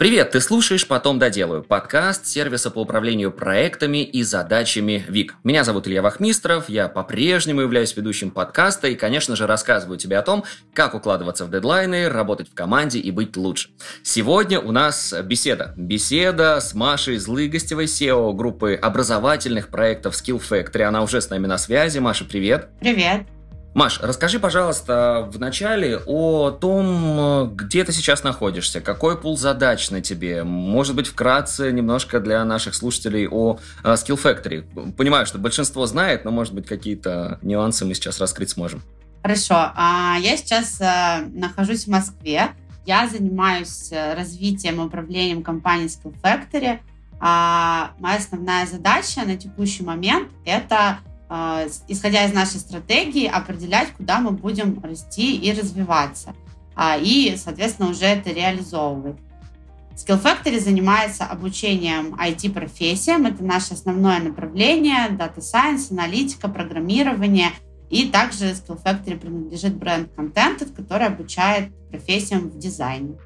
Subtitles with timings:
[0.00, 5.34] Привет, ты слушаешь «Потом доделаю»– подкаст сервиса по управлению проектами и задачами ВИК.
[5.44, 10.22] Меня зовут Илья Вахмистров, я по-прежнему являюсь ведущим подкаста и, конечно же, рассказываю тебе о
[10.22, 13.68] том, как укладываться в дедлайны, работать в команде и быть лучше.
[14.02, 15.74] Сегодня у нас беседа.
[15.76, 20.84] Беседа с Машей Злыгостевой, SEO группы образовательных проектов Skill Factory.
[20.84, 21.98] Она уже с нами на связи.
[21.98, 22.70] Маша, привет.
[22.80, 23.26] Привет.
[23.72, 30.00] Маш, расскажи, пожалуйста, в начале о том, где ты сейчас находишься, какой пул задач на
[30.00, 34.92] тебе, может быть, вкратце немножко для наших слушателей о э, Skill Factory.
[34.92, 38.82] Понимаю, что большинство знает, но, может быть, какие-то нюансы мы сейчас раскрыть сможем.
[39.22, 39.54] Хорошо.
[39.54, 42.48] А, я сейчас э, нахожусь в Москве.
[42.86, 46.80] Я занимаюсь э, развитием и управлением компанией Skill Factory.
[47.20, 50.98] А моя основная задача на текущий момент– это
[51.86, 56.34] исходя из нашей стратегии, определять, куда мы будем расти и развиваться.
[56.74, 59.16] А, и, соответственно, уже это реализовывать.
[59.94, 63.26] Skill Factory занимается обучением IT-профессиям.
[63.26, 65.08] Это наше основное направление.
[65.10, 67.50] Data Science, аналитика, программирование.
[67.90, 73.18] И также Skill Factory принадлежит бренд Contented, который обучает профессиям в дизайне.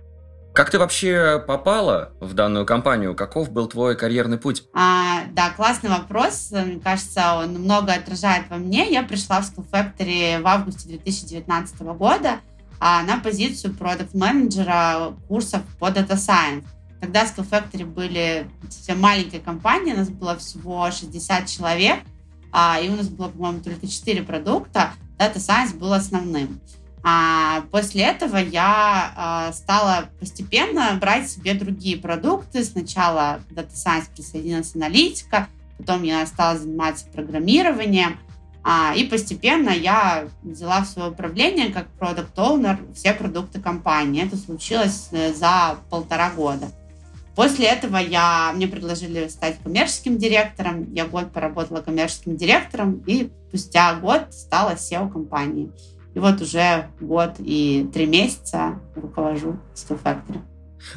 [0.54, 3.16] Как ты вообще попала в данную компанию?
[3.16, 4.62] Каков был твой карьерный путь?
[4.72, 6.52] А, да, классный вопрос.
[6.52, 8.88] Мне кажется, он много отражает во мне.
[8.88, 12.38] Я пришла в Skill Factory в августе 2019 года
[12.78, 16.64] а, на позицию продукт-менеджера курсов по Data Science.
[17.00, 21.98] Тогда Skill Factory были совсем маленькой компанией, у нас было всего 60 человек,
[22.52, 24.92] а, и у нас было, по-моему, только 4 продукта.
[25.18, 26.60] Data Science был основным.
[27.06, 32.64] А после этого я а, стала постепенно брать себе другие продукты.
[32.64, 38.18] Сначала Data Science присоединилась аналитика, потом я стала заниматься программированием.
[38.62, 44.24] А, и постепенно я взяла в свое управление как продукт оунер все продукты компании.
[44.24, 46.68] Это случилось э, за полтора года.
[47.36, 50.90] После этого я, мне предложили стать коммерческим директором.
[50.94, 55.70] Я год поработала коммерческим директором и спустя год стала SEO компании.
[56.14, 60.40] И вот уже год и три месяца руковожу Skill Factory.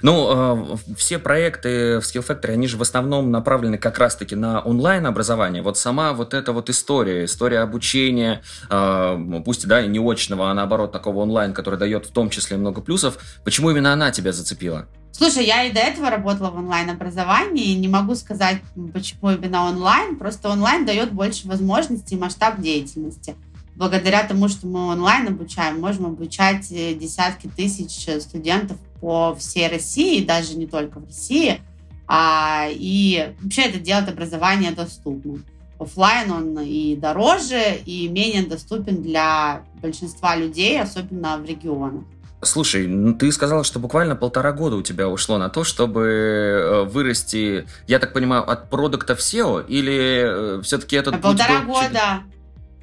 [0.01, 4.61] Ну, э, все проекты в Skill Factory, они же в основном направлены как раз-таки на
[4.61, 5.63] онлайн-образование.
[5.63, 10.53] Вот сама вот эта вот история, история обучения, э, пусть да, и не очного, а
[10.53, 14.87] наоборот такого онлайн, который дает в том числе много плюсов, почему именно она тебя зацепила?
[15.11, 18.57] Слушай, я и до этого работала в онлайн-образовании, не могу сказать,
[18.93, 23.35] почему именно онлайн, просто онлайн дает больше возможностей и масштаб деятельности
[23.77, 30.25] благодаря тому, что мы онлайн обучаем, можем обучать э, десятки тысяч студентов по всей России,
[30.25, 31.61] даже не только в России.
[32.07, 35.45] А, и вообще это делает образование доступным.
[35.79, 42.03] Оффлайн он и дороже, и менее доступен для большинства людей, особенно в регионах.
[42.41, 46.83] Слушай, ну ты сказала, что буквально полтора года у тебя ушло на то, чтобы э,
[46.83, 51.73] вырасти, я так понимаю, от продукта в CEO, или э, все-таки этот Полтора был...
[51.73, 52.23] года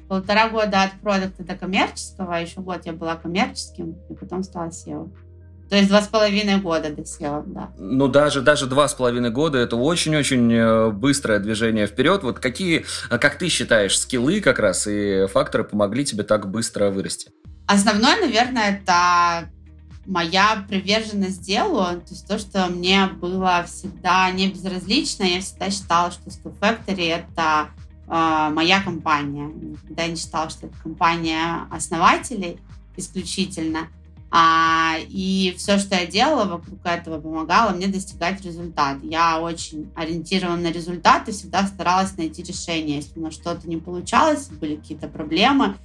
[0.07, 4.69] полтора года от продукта до коммерческого, а еще год я была коммерческим, и потом стала
[4.69, 5.11] SEO.
[5.69, 7.71] То есть два с половиной года до SEO, да.
[7.77, 12.21] Ну, даже, даже два с половиной года– это очень-очень э, быстрое движение вперед.
[12.21, 16.91] Вот какие, э, как ты считаешь, скиллы как раз и факторы помогли тебе так быстро
[16.91, 17.31] вырасти?
[17.65, 19.49] Основное, наверное, это
[20.05, 26.11] моя приверженность делу, то есть то, что мне было всегда не безразлично, я всегда считала,
[26.11, 27.69] что Skill Factory— это
[28.07, 29.47] моя компания.
[29.47, 32.59] Никогда не считала, что это компания основателей
[32.97, 33.87] исключительно.
[34.37, 38.97] А, и все, что я делала вокруг этого, помогало мне достигать результат.
[39.01, 42.97] Я очень ориентирована на результаты, всегда старалась найти решение.
[42.97, 45.77] Если на что-то не получалось, были какие-то проблемы,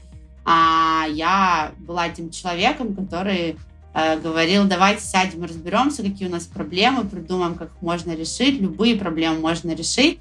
[0.44, 3.56] а, я была тем человеком, который
[3.94, 8.60] э, говорил, давайте сядем разберемся, какие у нас проблемы, придумаем, как можно решить.
[8.60, 10.18] Любые проблемы можно решить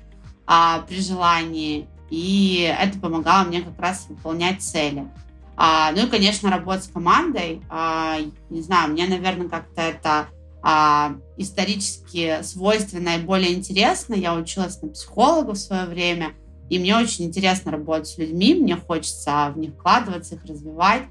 [0.49, 1.87] а, при желании.
[2.09, 5.07] И это помогало мне как раз выполнять цели.
[5.55, 7.61] А, ну и, конечно, работа с командой.
[7.69, 8.17] А,
[8.49, 10.27] не знаю, мне, наверное, как-то это
[10.63, 14.15] а, исторически свойственно и более интересно.
[14.15, 16.31] Я училась на психолога в свое время,
[16.67, 21.03] и мне очень интересно работать с людьми, мне хочется в них вкладываться, их развивать.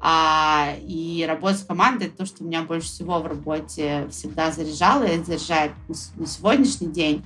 [0.00, 5.04] А, и работа с командой это то, что меня больше всего в работе всегда заряжало
[5.04, 5.72] и заряжает
[6.16, 7.22] на сегодняшний день.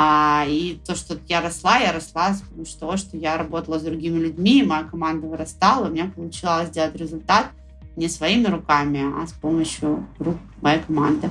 [0.00, 3.82] А, и то, что я росла, я росла с помощью того, что я работала с
[3.82, 7.46] другими людьми, моя команда вырастала, у меня получалось сделать результат
[7.96, 11.28] не своими руками, а с помощью рук моей команды.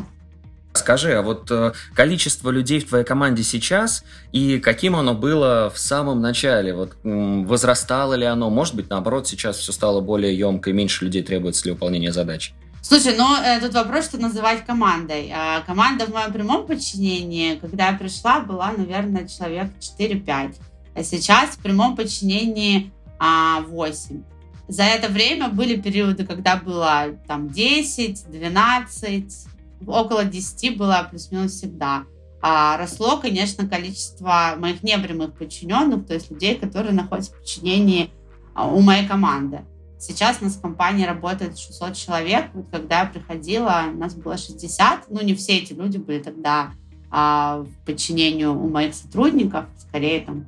[0.74, 4.04] Скажи, а вот э, количество людей в твоей команде сейчас
[4.34, 6.74] и каким оно было в самом начале?
[6.74, 8.50] Вот возрастало ли оно?
[8.50, 12.54] Может быть, наоборот, сейчас все стало более емко и меньше людей требуется для выполнения задач?
[12.88, 15.30] Слушай, ну э, тут вопрос, что называть командой.
[15.36, 20.56] А, команда в моем прямом подчинении, когда я пришла, была, наверное, человек 4-5.
[20.96, 24.24] А сейчас в прямом подчинении а, 8.
[24.70, 29.48] За это время были периоды, когда было там 10, 12,
[29.86, 32.06] около 10 было плюс-минус всегда.
[32.42, 38.12] А росло, конечно, количество моих непрямых подчиненных, то есть людей, которые находятся в подчинении
[38.56, 39.66] а, у моей команды.
[40.00, 42.48] Сейчас у нас в компании работает 600 человек.
[42.54, 45.10] Вот когда я приходила, у нас было 60.
[45.10, 46.72] Ну, не все эти люди были тогда
[47.10, 49.66] а, в подчинении у моих сотрудников.
[49.78, 50.46] Скорее, там,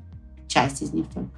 [0.47, 1.31] часть из них только.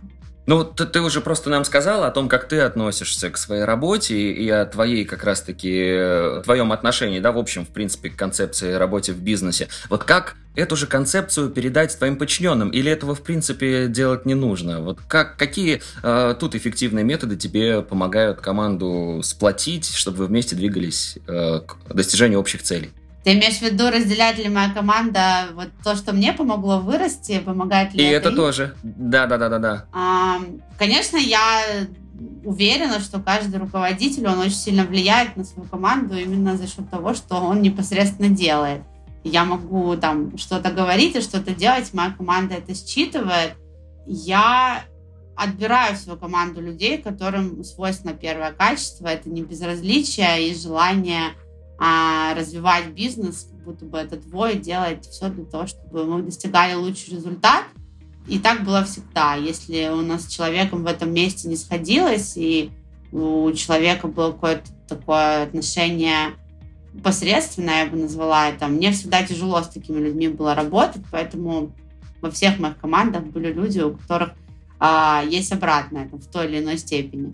[0.47, 4.15] Ну, ты, ты уже просто нам сказала о том, как ты относишься к своей работе
[4.15, 8.73] и, о твоей как раз-таки, э, твоем отношении, да, в общем, в принципе, к концепции
[8.73, 9.67] работы в бизнесе.
[9.89, 12.69] Вот как эту же концепцию передать твоим подчиненным?
[12.69, 14.81] Или этого, в принципе, делать не нужно?
[14.81, 21.17] Вот как, какие э, тут эффективные методы тебе помогают команду сплотить, чтобы вы вместе двигались
[21.27, 22.91] э, к достижению общих целей?
[23.23, 27.93] Ты имеешь в виду, разделяет ли моя команда вот то, что мне помогло вырасти, помогает
[27.93, 28.75] ли И это, это тоже.
[28.81, 29.85] Да, да, да, да, да.
[29.93, 30.39] А,
[30.79, 31.61] конечно, я
[32.43, 37.13] уверена, что каждый руководитель, он очень сильно влияет на свою команду именно за счет того,
[37.13, 38.81] что он непосредственно делает.
[39.23, 43.53] Я могу там что-то говорить и что-то делать, моя команда это считывает.
[44.07, 44.83] Я
[45.35, 51.33] отбираю в свою команду людей, которым свойственно первое качество, это не безразличие и желание
[51.83, 56.75] а, развивать бизнес, как будто бы это двое делает все для того, чтобы мы достигали
[56.75, 57.63] лучший результат.
[58.27, 59.33] И так было всегда.
[59.33, 62.69] Если у нас с человеком в этом месте не сходилось, и
[63.11, 66.35] у человека было какое-то такое отношение
[67.03, 71.71] посредственное, я бы назвала это, мне всегда тяжело с такими людьми было работать, поэтому
[72.21, 74.33] во всех моих командах были люди, у которых
[74.79, 77.33] а, есть обратное там, в той или иной степени.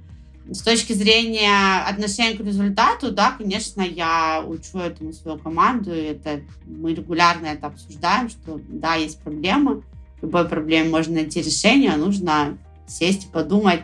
[0.49, 6.41] С точки зрения отношения к результату, да, конечно, я учу этому свою команду, и это,
[6.65, 9.83] мы регулярно это обсуждаем, что да, есть проблемы,
[10.21, 12.57] любой проблеме можно найти решение, нужно
[12.87, 13.81] сесть и подумать,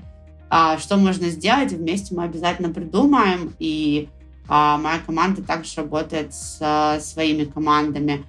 [0.50, 4.08] а, что можно сделать, вместе мы обязательно придумаем, и
[4.48, 8.24] а, моя команда также работает с своими командами.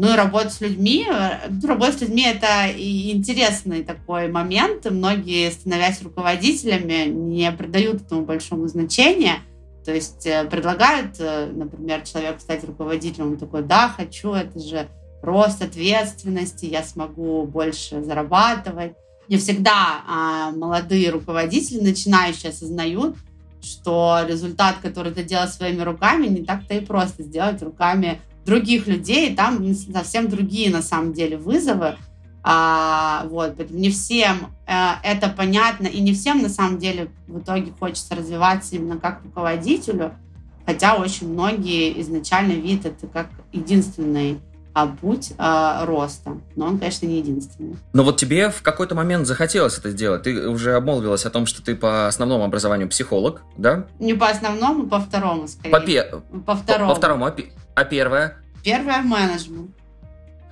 [0.00, 1.04] Ну и работа с людьми.
[1.10, 4.88] Э, работа с людьми— это интересный такой момент.
[4.88, 9.40] Многие, становясь руководителями, не придают этому большому значения.
[9.84, 14.86] То есть э, предлагают, э, например, человеку стать руководителем, он такой, да, хочу, это же
[15.20, 18.92] рост ответственности, я смогу больше зарабатывать.
[19.26, 23.16] Не всегда а, молодые руководители, начинающие, осознают,
[23.60, 29.36] что результат, который ты делаешь своими руками, не так-то и просто сделать руками других людей,
[29.36, 31.96] там совсем другие на самом деле вызовы.
[32.42, 34.72] А, вот, не всем э,
[35.02, 40.14] это понятно, и не всем на самом деле в итоге хочется развиваться именно как руководителю,
[40.64, 44.38] хотя очень многие изначально видят это как единственный
[44.78, 46.36] а, путь а, роста.
[46.54, 47.76] Но он, конечно, не единственный.
[47.92, 50.22] Но вот тебе в какой-то момент захотелось это сделать.
[50.22, 53.86] Ты уже обмолвилась о том, что ты по основному образованию психолог, да?
[53.98, 55.72] Не по основному, по второму, скорее.
[55.72, 56.04] По, пе...
[56.46, 56.88] по второму.
[56.90, 57.34] По, по второму, а,
[57.74, 58.36] а первое?
[58.62, 59.70] Первое менеджмент.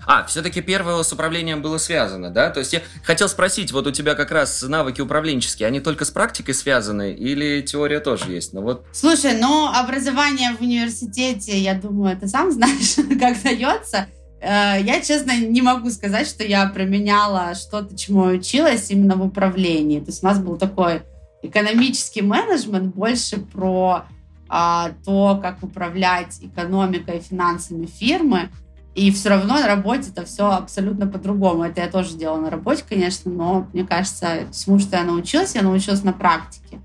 [0.07, 2.51] А, все-таки первое с управлением было связано, да?
[2.51, 6.13] То есть я хотел спросить, вот у тебя как раз навыки управленческие, они только с
[6.13, 8.53] практикой связаны или теория тоже есть?
[8.53, 8.87] Ну вот.
[8.93, 14.07] Слушай, ну образование в университете, я думаю, ты сам знаешь, как дается.
[14.41, 19.23] Э, я, честно, не могу сказать, что я применяла что-то, чему я училась именно в
[19.23, 20.01] управлении.
[20.01, 21.03] То есть у нас был такой
[21.43, 24.05] экономический менеджмент больше про
[24.49, 28.51] а, то, как управлять экономикой и финансами фирмы.
[28.95, 31.65] И все равно на работе это все абсолютно по-другому.
[31.65, 35.63] Это я тоже делала на работе, конечно, но мне кажется, всему, что я научилась, я
[35.63, 36.81] научилась на практике.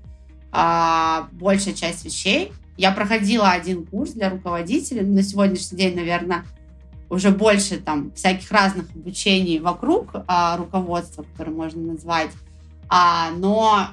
[0.50, 2.52] А, большая часть вещей.
[2.76, 5.02] Я проходила один курс для руководителей.
[5.02, 6.44] На сегодняшний день, наверное,
[7.12, 12.30] уже больше там всяких разных обучений вокруг а, руководства, которые можно назвать.
[12.88, 13.88] А, но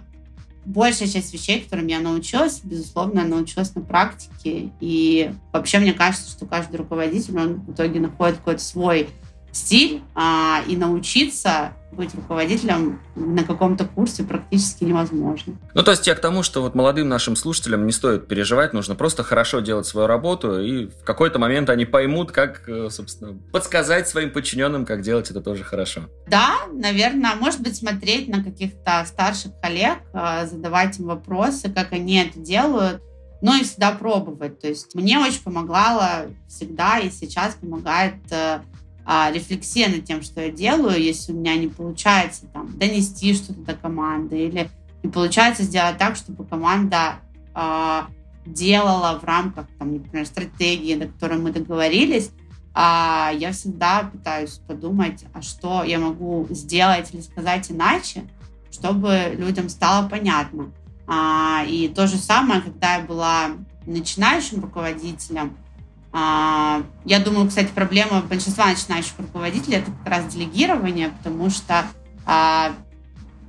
[0.63, 4.71] большая часть вещей, которым я научилась, безусловно, научилась на практике.
[4.79, 9.09] И вообще мне кажется, что каждый руководитель, он в итоге находит какой-то свой
[9.51, 15.55] стиль, а, и научиться быть руководителем на каком-то курсе практически невозможно.
[15.73, 18.95] Ну, то есть я к тому, что вот молодым нашим слушателям не стоит переживать, нужно
[18.95, 24.07] просто хорошо делать свою работу, и в какой-то момент они поймут, как, э, собственно, подсказать
[24.07, 26.01] своим подчиненным, как делать это тоже хорошо.
[26.27, 32.17] Да, наверное, может быть, смотреть на каких-то старших коллег, э, задавать им вопросы, как они
[32.17, 33.01] это делают,
[33.41, 34.59] но и всегда пробовать.
[34.59, 38.59] То есть мне очень помогала всегда и сейчас помогает э,
[39.11, 43.59] а, рефлексия над тем, что я делаю, если у меня не получается там, донести что-то
[43.61, 44.69] до команды или
[45.01, 47.15] не получается сделать так, чтобы команда
[47.55, 48.05] а,
[48.45, 52.29] делала в рамках, там, например, стратегии, на которой мы договорились,
[52.75, 58.25] а я всегда пытаюсь подумать, а что я могу сделать или сказать иначе,
[58.69, 60.71] чтобы людям стало понятно.
[61.07, 63.53] А, и то же самое, когда я была
[63.87, 65.57] начинающим руководителем,
[66.11, 71.85] я думаю, кстати, проблема большинства начинающих руководителей это как раз делегирование, потому что
[72.25, 72.71] а,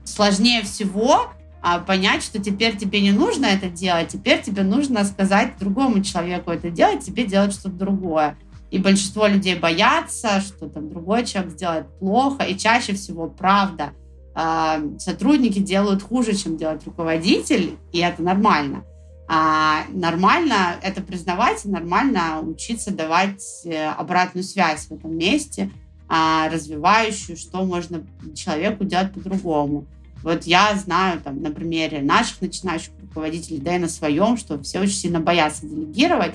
[0.04, 1.30] сложнее всего
[1.62, 6.50] а, понять, что теперь тебе не нужно это делать, теперь тебе нужно сказать другому человеку
[6.50, 8.36] это делать, тебе делать что-то другое.
[8.70, 13.92] И большинство людей боятся, что там другой человек сделает плохо, и чаще всего, правда,
[14.34, 18.84] а, сотрудники делают хуже, чем делает руководитель, и это нормально.
[19.32, 25.70] А нормально это признавать, нормально учиться давать э, обратную связь в этом месте,
[26.08, 29.86] а, развивающую, что можно человеку делать по-другому.
[30.24, 34.80] Вот я знаю там на примере наших начинающих руководителей, да и на своем, что все
[34.80, 36.34] очень сильно боятся делегировать,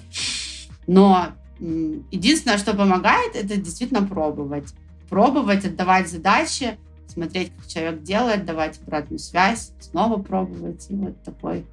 [0.88, 4.74] но единственное, что помогает, это действительно пробовать.
[5.10, 6.78] Пробовать, отдавать задачи,
[7.10, 10.86] смотреть, как человек делает, давать обратную связь, снова пробовать.
[10.90, 11.66] И вот такой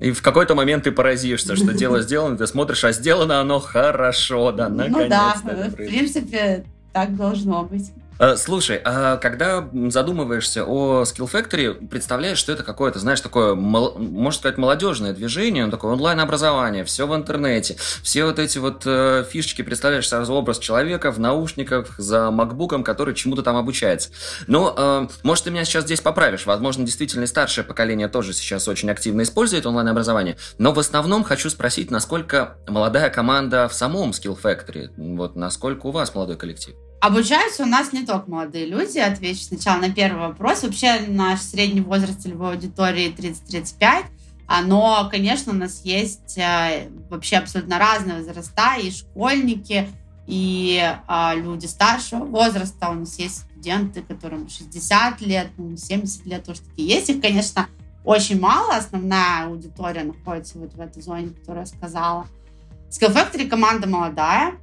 [0.00, 4.50] и в какой-то момент ты поразишься, что дело сделано, ты смотришь, а сделано оно хорошо,
[4.50, 5.02] да, наконец-то.
[5.02, 7.92] Ну да, в принципе, так должно быть.
[8.20, 14.38] Э, слушай, а когда задумываешься о Skill Factory, представляешь, что это какое-то, знаешь, такое, можно
[14.38, 19.62] сказать, молодежное движение, ну, такое онлайн-образование, все в интернете, все вот эти вот э, фишечки,
[19.62, 24.10] представляешь сразу образ человека в наушниках за макбуком, который чему-то там обучается.
[24.46, 28.90] Ну, э, может, ты меня сейчас здесь поправишь, возможно, действительно старшее поколение тоже сейчас очень
[28.90, 34.90] активно использует онлайн-образование, но в основном хочу спросить, насколько молодая команда в самом Skill Factory,
[35.16, 36.76] вот насколько у вас молодой коллектив?
[37.00, 38.98] Обучаются у нас не только молодые люди.
[38.98, 40.62] Отвечу сначала на первый вопрос.
[40.62, 44.04] Вообще наш средний возраст целевой аудитории 30-35.
[44.46, 49.88] А, но, конечно, у нас есть э, вообще абсолютно разные возраста, и школьники,
[50.26, 52.90] и а, люди старшего возраста.
[52.90, 57.08] У нас есть студенты, которым 60 лет, 70 лет тоже такие есть.
[57.08, 57.68] Их, конечно,
[58.04, 58.74] очень мало.
[58.74, 62.26] Основная аудитория находится вот в этой зоне, которую я сказала.
[62.90, 64.54] Skill Factory команда молодая,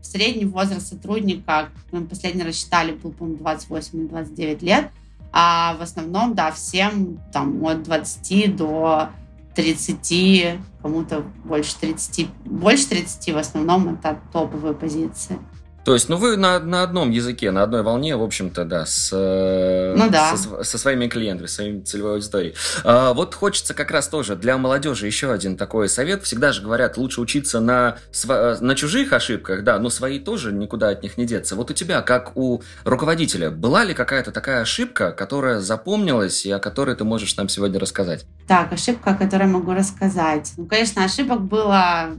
[0.00, 4.90] средний возраст сотрудника, мы последний рассчитали, был, по-моему, 28-29 лет,
[5.32, 9.10] а в основном, да, всем там от 20 до
[9.54, 15.38] 30, кому-то больше 30, больше 30 в основном это топовые позиции.
[15.84, 19.10] То есть, ну вы на, на одном языке, на одной волне, в общем-то, да, с,
[19.12, 20.36] э, ну, да.
[20.36, 22.54] Со, со своими клиентами, своей целевой аудиторией.
[22.84, 26.22] А, вот хочется как раз тоже для молодежи еще один такой совет.
[26.22, 27.96] Всегда же говорят, лучше учиться на,
[28.28, 31.56] на чужих ошибках, да, но свои тоже никуда от них не деться.
[31.56, 36.60] Вот у тебя, как у руководителя, была ли какая-то такая ошибка, которая запомнилась и о
[36.60, 38.24] которой ты можешь нам сегодня рассказать?
[38.46, 40.52] Так, ошибка, о которой могу рассказать.
[40.56, 42.10] Ну, конечно, ошибок было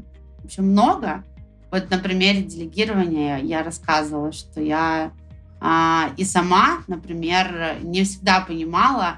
[0.44, 1.24] очень много.
[1.74, 5.12] Вот на примере делегирования я рассказывала, что я
[5.60, 9.18] а, и сама, например, не всегда понимала,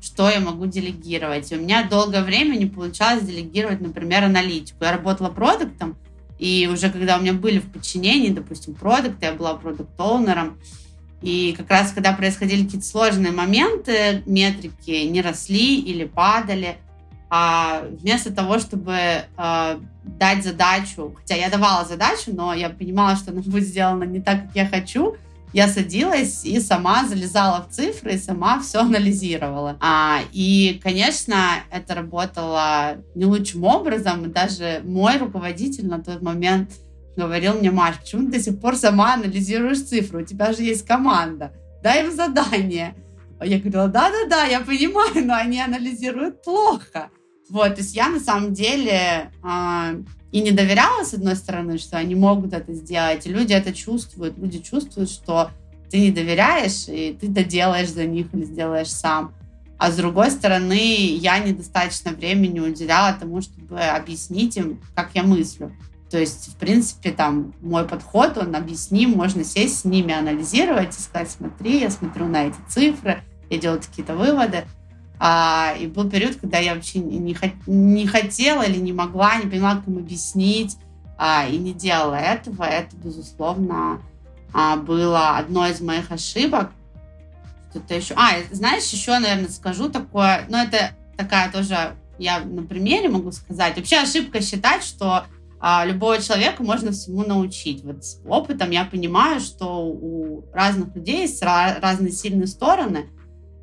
[0.00, 1.50] что я могу делегировать.
[1.50, 4.84] И у меня долгое время не получалось делегировать, например, аналитику.
[4.84, 5.96] Я работала продуктом,
[6.38, 10.60] и уже когда у меня были в подчинении, допустим, продукты, я была продукт-оунером,
[11.22, 16.76] и как раз когда происходили какие-то сложные моменты, метрики не росли или падали,
[17.30, 23.30] а вместо того, чтобы э, дать задачу, хотя я давала задачу, но я понимала, что
[23.30, 25.16] она будет сделана не так, как я хочу,
[25.52, 29.76] я садилась и сама залезала в цифры, и сама все анализировала.
[29.80, 31.36] А, и, конечно,
[31.72, 34.26] это работало не лучшим образом.
[34.26, 36.70] И даже мой руководитель на тот момент
[37.16, 40.22] говорил мне, Маш, почему ты до сих пор сама анализируешь цифры?
[40.22, 41.52] У тебя же есть команда.
[41.82, 42.94] Дай им задание.
[43.42, 47.10] Я говорила, да-да-да, я понимаю, но они анализируют плохо.
[47.50, 50.02] Вот, то есть я на самом деле э,
[50.32, 54.38] и не доверяла, с одной стороны, что они могут это сделать, и люди это чувствуют,
[54.38, 55.50] люди чувствуют, что
[55.90, 59.34] ты не доверяешь, и ты доделаешь за них или сделаешь сам.
[59.78, 65.74] А с другой стороны, я недостаточно времени уделяла тому, чтобы объяснить им, как я мыслю.
[66.10, 71.00] То есть, в принципе, там мой подход, он объясним, можно сесть с ними, анализировать и
[71.00, 74.64] сказать, смотри, я смотрю на эти цифры, я делаю какие-то выводы.
[75.22, 77.36] А, и был период, когда я вообще не,
[77.66, 80.78] не хотела или не могла, не поняла, как им объяснить,
[81.18, 82.64] а, и не делала этого.
[82.64, 84.00] Это, безусловно,
[84.54, 86.72] а, было одной из моих ошибок.
[87.68, 88.14] Что-то еще.
[88.14, 93.76] А, знаешь, еще, наверное, скажу такое, но это такая тоже, я на примере могу сказать.
[93.76, 95.24] Вообще ошибка считать, что
[95.60, 97.84] а, любого человека можно всему научить.
[97.84, 103.04] Вот с опытом я понимаю, что у разных людей есть разные сильные стороны–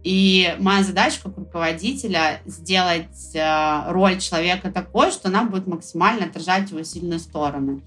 [0.08, 6.72] И моя задача как руководителя сделать э, роль человека такой, что она будет максимально отражать
[6.72, 7.82] его сильные стороны.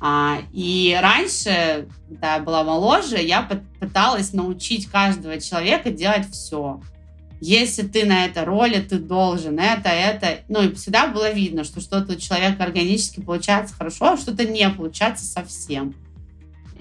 [0.00, 3.46] А, и раньше, когда я была моложе, я
[3.78, 6.80] пыталась научить каждого человека делать все.
[7.42, 10.38] Если ты на этой роли, ты должен это, это.
[10.48, 14.66] Ну, и всегда было видно, что что-то у человека органически получается хорошо, а что-то не
[14.70, 15.94] получается совсем.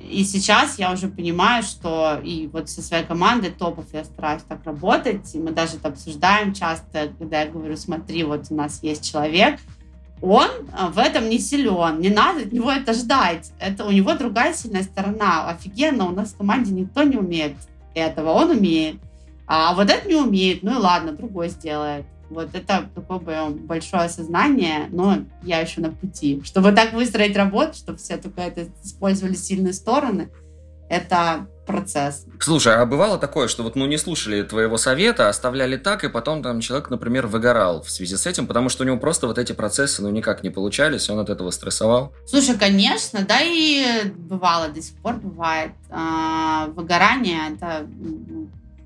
[0.10, 4.66] И сейчас я уже понимаю, что и вот со своей командой топов я стараюсь так
[4.66, 9.10] работать, и мы даже это обсуждаем часто, когда я говорю, смотри, вот у нас есть
[9.10, 9.60] человек,
[10.22, 13.51] он а, в этом не силен, не надо от него это ждать.
[13.60, 15.48] Это у него другая сильная сторона.
[15.48, 17.54] Офигенно, у нас в команде никто не умеет
[17.94, 18.98] этого, он умеет.
[19.48, 22.06] А вот это не умеет, ну и ладно, другой сделает.
[22.30, 26.42] Вот это такое большое осознание, но я еще на пути.
[26.44, 30.30] Чтобы так выстроить работу, чтобы все только это использовали сильные стороны,
[30.90, 32.26] это процесс.
[32.40, 36.42] Слушай, а бывало такое, что вот ну не слушали твоего совета, оставляли так, и потом
[36.42, 39.54] там человек, например, выгорал в связи с этим, потому что у него просто вот эти
[39.54, 42.12] процессы ну никак не получались, он от этого стрессовал?
[42.26, 45.74] Слушай, конечно, да и бывало, до сих пор бывает.
[45.92, 47.88] А, выгорание– это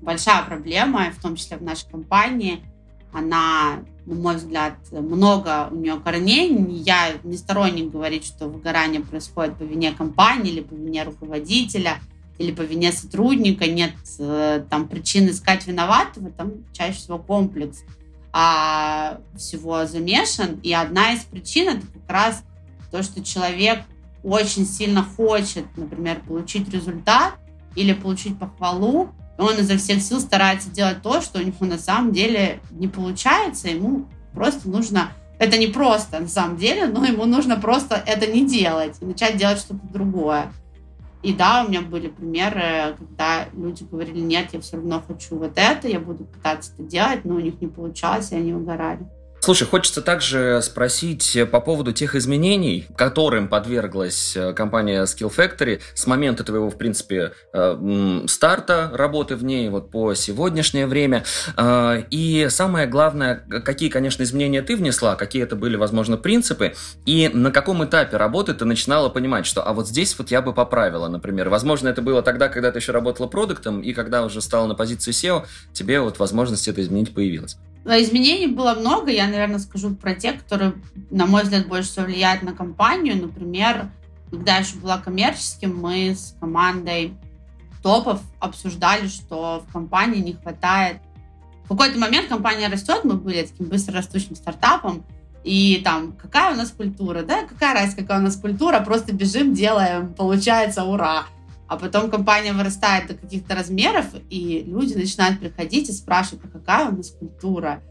[0.02, 2.62] большая проблема, в том числе в нашей компании.
[3.14, 6.54] Она, на мой взгляд, много у нее корней.
[6.82, 12.00] Я не сторонник говорить, что выгорание происходит по вине компании или по вине руководителя–
[12.38, 17.84] или по вине сотрудника, нет э, там причин искать виноватого, там чаще всего комплекс
[18.32, 20.58] а, всего замешан.
[20.62, 22.42] И одна из причин это как раз
[22.90, 23.82] то, что человек
[24.24, 27.34] очень сильно хочет, например, получить результат
[27.76, 31.78] или получить похвалу, и он изо всех сил старается делать то, что у него на
[31.78, 37.24] самом деле не получается, ему просто нужно это не просто на самом деле, но ему
[37.26, 40.52] нужно просто это не делать и начать делать что-то другое.
[41.22, 45.52] И да, у меня были примеры, когда люди говорили, нет, я все равно хочу вот
[45.56, 49.06] это, я буду пытаться это делать, но у них не получалось, и они угорали.
[49.44, 56.06] Слушай, хочется также спросить по поводу тех изменений, которым подверглась э, компания Skill Factory с
[56.06, 61.24] момента твоего, в принципе, э, старта работы в ней вот по сегодняшнее время.
[61.58, 66.72] Э, и самое главное, какие, конечно, изменения ты внесла, какие это были, возможно, принципы,
[67.04, 70.54] и на каком этапе работы ты начинала понимать, что а вот здесь вот я бы
[70.54, 71.50] поправила, например.
[71.50, 75.12] Возможно, это было тогда, когда ты еще работала продуктом, и когда уже стала на позицию
[75.12, 77.58] SEO, тебе вот возможность это изменить появилась.
[77.86, 79.10] Изменений было много.
[79.10, 80.74] Я, наверное, скажу про те, которые,
[81.10, 83.20] на мой взгляд, больше всего влияют на компанию.
[83.20, 83.90] Например,
[84.30, 87.14] когда я еще была коммерческим, мы с командой
[87.82, 90.98] топов обсуждали, что в компании не хватает...
[91.64, 95.04] В какой-то момент компания растет, мы были таким быстрорастущим стартапом,
[95.44, 99.54] и там, какая у нас культура, да, какая разница, какая у нас культура, просто бежим,
[99.54, 101.24] делаем, получается, ура.
[101.66, 106.90] А потом компания вырастает до каких-то размеров, и люди начинают приходить и спрашивать, а какая
[106.90, 107.82] у нас культура.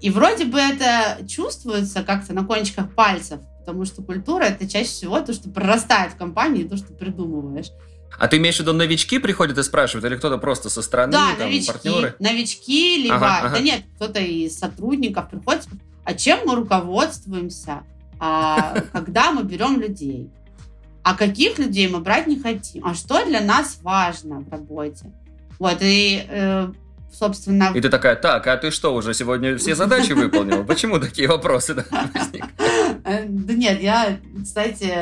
[0.00, 5.20] И вроде бы это чувствуется как-то на кончиках пальцев, потому что культура это чаще всего
[5.20, 7.70] то, что прорастает в компании, то, что придумываешь.
[8.18, 11.34] А ты имеешь в виду, новички приходят и спрашивают, или кто-то просто со стороны, да,
[11.38, 12.16] там, новички, партнеры?
[12.18, 13.56] новички, либо, ага, ага.
[13.56, 15.68] да нет, кто-то из сотрудников приходит,
[16.04, 17.82] а чем мы руководствуемся,
[18.18, 20.30] а, когда мы берем людей?
[21.02, 25.12] А каких людей мы брать не хотим, а что для нас важно в работе.
[25.58, 26.72] Вот, и, э,
[27.12, 27.72] собственно...
[27.74, 30.64] И ты такая, так, а ты что, уже сегодня все задачи выполнил?
[30.64, 31.74] Почему такие вопросы
[33.04, 34.94] Да нет, я, кстати,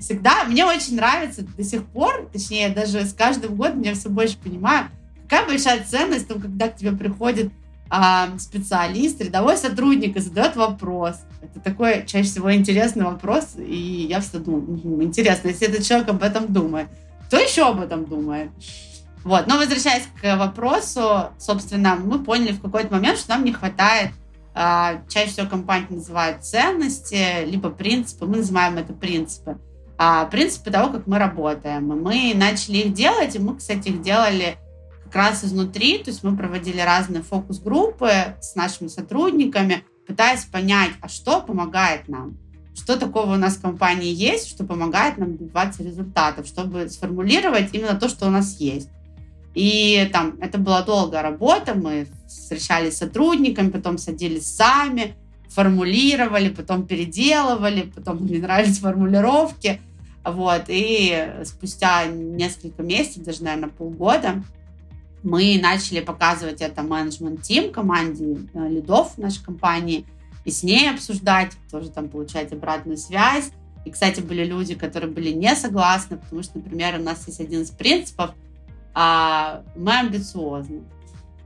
[0.00, 0.44] всегда...
[0.44, 4.88] Мне очень нравится до сих пор, точнее, даже с каждым годом я все больше понимаю,
[5.28, 7.50] какая большая ценность, когда к тебе приходит
[7.88, 11.16] а, специалист, рядовой сотрудник и задает вопрос.
[11.40, 16.22] Это такой чаще всего интересный вопрос, и я всегда думаю, интересно, если этот человек об
[16.22, 16.88] этом думает,
[17.26, 18.50] кто еще об этом думает?
[19.24, 24.12] Вот, но возвращаясь к вопросу, собственно, мы поняли в какой-то момент, что нам не хватает
[24.54, 29.58] а, чаще всего компания называет ценности, либо принципы, мы называем это принципы.
[29.98, 31.86] А, принципы того, как мы работаем.
[31.88, 34.56] Мы начали их делать, и мы, кстати, их делали
[35.16, 41.40] раз изнутри, то есть мы проводили разные фокус-группы с нашими сотрудниками, пытаясь понять, а что
[41.40, 42.38] помогает нам,
[42.74, 47.94] что такого у нас в компании есть, что помогает нам добиваться результатов, чтобы сформулировать именно
[47.94, 48.90] то, что у нас есть.
[49.54, 55.14] И там это была долгая работа, мы встречались с сотрудниками, потом садились сами,
[55.48, 59.80] формулировали, потом переделывали, потом мне нравились формулировки.
[60.22, 64.42] Вот, и спустя несколько месяцев, даже, наверное, полгода,
[65.22, 70.06] мы начали показывать это менеджмент-тим, команде э, лидов нашей компании,
[70.44, 73.50] и с ней обсуждать, тоже там получать обратную связь.
[73.84, 77.62] И, кстати, были люди, которые были не согласны, потому что, например, у нас есть один
[77.62, 78.30] из принципов,
[78.94, 80.82] а, мы амбициозны.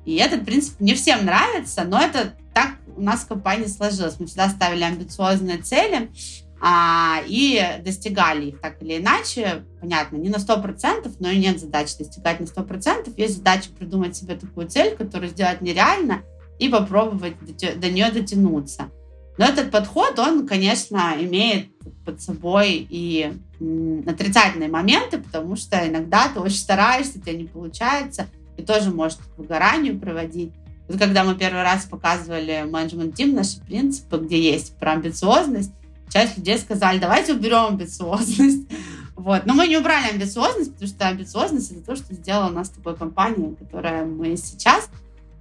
[0.04, 4.18] И этот принцип не всем нравится, но это так у нас в компании сложилось.
[4.18, 6.10] Мы всегда ставили амбициозные цели
[6.60, 9.64] а, и достигали их так или иначе.
[9.80, 13.14] Понятно, не на 100%, но и нет задачи достигать на 100%.
[13.16, 16.22] Есть задача придумать себе такую цель, которую сделать нереально,
[16.58, 18.90] и попробовать до, до нее дотянуться.
[19.38, 21.68] Но этот подход, он, конечно, имеет
[22.04, 23.32] под собой и
[24.06, 28.26] отрицательные моменты, потому что иногда ты очень стараешься, у тебя не получается,
[28.58, 30.52] и тоже может к выгоранию приводить.
[30.88, 35.72] Вот когда мы первый раз показывали менеджмент тим наши принципы, где есть про амбициозность,
[36.10, 38.68] часть людей сказали, давайте уберем амбициозность.
[39.16, 39.44] Вот.
[39.44, 42.96] Но мы не убрали амбициозность, потому что амбициозность это то, что сделала нас с тобой
[42.96, 44.88] компания, которая мы сейчас.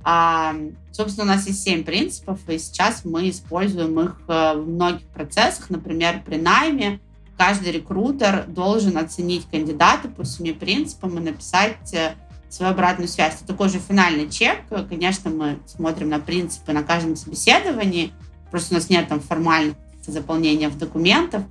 [0.03, 0.53] А,
[0.91, 5.69] собственно, у нас есть семь принципов, и сейчас мы используем их э, в многих процессах.
[5.69, 6.99] Например, при найме
[7.37, 12.15] каждый рекрутер должен оценить кандидата по семи принципам и написать э,
[12.49, 13.35] свою обратную связь.
[13.35, 14.57] Это такой же финальный чек.
[14.89, 18.11] Конечно, мы смотрим на принципы на каждом собеседовании.
[18.51, 19.77] Просто у нас нет там формальных
[20.11, 21.43] заполнения в документов.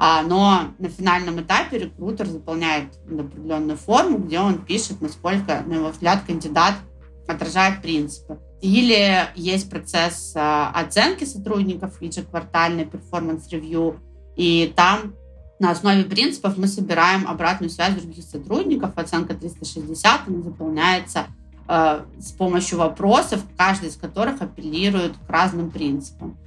[0.00, 5.88] А, но на финальном этапе рекрутер заполняет определенную форму, где он пишет, насколько, на его
[5.88, 6.74] взгляд, кандидат
[7.26, 8.38] отражает принципы.
[8.60, 14.00] Или есть процесс а, оценки сотрудников, ежеквартальный performance review,
[14.36, 15.14] и там
[15.58, 18.92] на основе принципов мы собираем обратную связь других сотрудников.
[18.96, 21.26] Оценка 360 она заполняется
[21.66, 26.38] э, с помощью вопросов, каждый из которых апеллирует к разным принципам.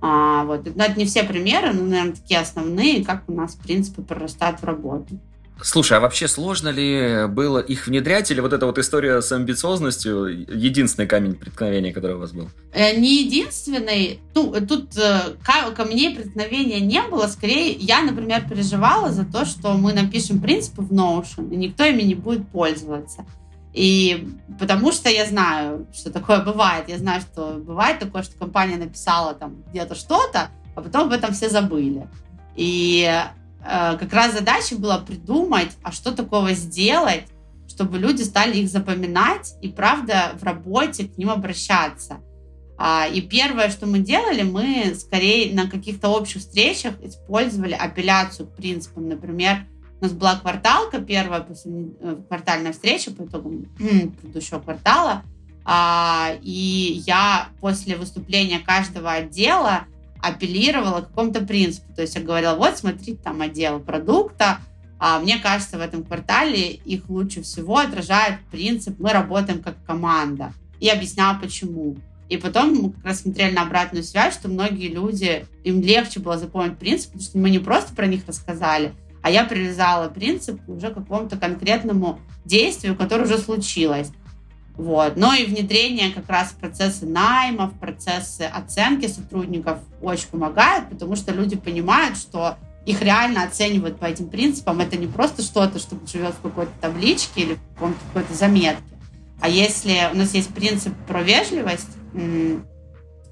[0.00, 0.66] А, вот.
[0.74, 4.64] Но это не все примеры, но, наверное, такие основные, как у нас принципы прорастают в
[4.64, 5.18] работу.
[5.62, 10.26] Слушай, а вообще сложно ли было их внедрять, или вот эта вот история с амбициозностью
[10.26, 12.50] единственный камень преткновения, который у вас был?
[12.74, 14.20] Э, не единственный.
[14.34, 15.34] Ну, тут э,
[15.74, 17.26] камней преткновения не было.
[17.26, 22.02] Скорее, я, например, переживала за то, что мы напишем принципы в Notion, и никто ими
[22.02, 23.24] не будет пользоваться.
[23.76, 24.26] И
[24.58, 26.88] потому что я знаю, что такое бывает.
[26.88, 31.32] Я знаю, что бывает такое, что компания написала там где-то что-то, а потом об этом
[31.34, 32.08] все забыли.
[32.56, 33.08] И
[33.66, 37.24] Э, как раз задача была придумать, а что такого сделать,
[37.68, 42.20] чтобы люди стали их запоминать и, правда, в работе к ним обращаться.
[42.78, 48.54] А, и первое, что мы делали, мы скорее на каких-то общих встречах использовали апелляцию к
[48.54, 49.08] принципам.
[49.08, 49.66] Например,
[50.06, 55.22] у нас была кварталка, первая э, квартальная встреча по итогам предыдущего квартала.
[55.64, 59.84] А, и я после выступления каждого отдела
[60.22, 61.92] апеллировала к какому-то принципу.
[61.92, 64.60] То есть я говорила, вот смотри, там отдел продукта,
[64.98, 70.52] а мне кажется, в этом квартале их лучше всего отражает принцип «мы работаем как команда».
[70.78, 71.96] И объясняла, почему.
[72.28, 76.38] И потом мы как раз смотрели на обратную связь, что многие люди, им легче было
[76.38, 78.94] запомнить принцип, потому что мы не просто про них рассказали,
[79.26, 84.12] а я привязала принцип уже к какому-то конкретному действию, которое уже случилось.
[84.76, 85.16] Вот.
[85.16, 91.32] Но и внедрение как раз процессы найма, в процессы оценки сотрудников очень помогает, потому что
[91.32, 94.78] люди понимают, что их реально оценивают по этим принципам.
[94.78, 98.84] Это не просто что-то, что живет в какой-то табличке или в какой-то заметке.
[99.40, 101.96] А если у нас есть принцип про вежливость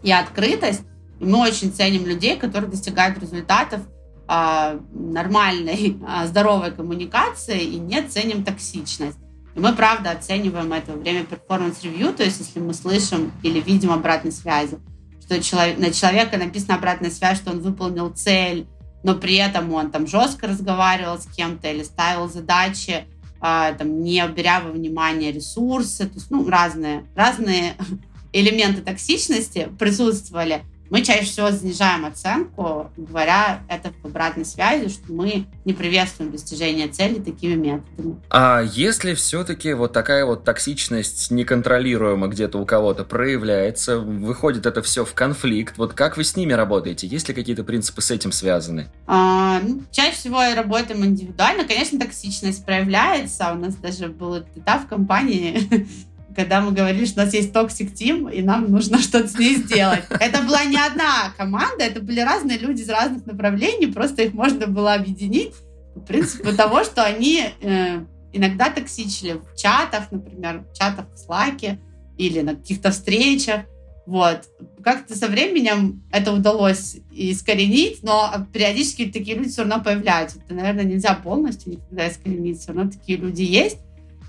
[0.02, 0.83] и открытость,
[1.20, 3.83] мы очень ценим людей, которые достигают результатов
[4.26, 9.18] нормальной, а, здоровой коммуникации и не ценим токсичность.
[9.54, 13.60] И мы, правда, оцениваем это во время performance review, то есть если мы слышим или
[13.60, 14.78] видим обратной связи,
[15.20, 18.66] что человек, на человека написана обратная связь, что он выполнил цель,
[19.04, 23.04] но при этом он там жестко разговаривал с кем-то или ставил задачи,
[23.40, 27.74] э, там, не беря во внимание ресурсы, то есть, ну, разные, разные
[28.32, 35.46] элементы токсичности присутствовали– мы чаще всего занижаем оценку, говоря это в обратной связи, что мы
[35.64, 38.16] не приветствуем достижение цели такими методами.
[38.30, 45.04] А если все-таки вот такая вот токсичность неконтролируемо где-то у кого-то проявляется, выходит это все
[45.04, 47.06] в конфликт, вот как вы с ними работаете?
[47.06, 48.88] Есть ли какие-то принципы с этим связаны?
[49.06, 51.64] А, ну, чаще всего работаем индивидуально.
[51.64, 53.52] Конечно, токсичность проявляется.
[53.52, 55.86] У нас даже был этап в компании,
[56.34, 59.56] когда мы говорили, что у нас есть toxic team, и нам нужно что-то с ней
[59.56, 60.04] сделать.
[60.10, 64.66] Это была не одна команда, это были разные люди из разных направлений, просто их можно
[64.66, 65.54] было объединить
[65.94, 71.78] по принципу того, что они э, иногда токсичили в чатах, например, в чатах в Slack
[72.18, 73.62] или на каких-то встречах.
[74.06, 74.42] Вот.
[74.82, 80.38] Как-то со временем это удалось искоренить, но периодически такие люди все равно появляются.
[80.44, 83.78] Это, наверное, нельзя полностью никогда искоренить, все равно такие люди есть.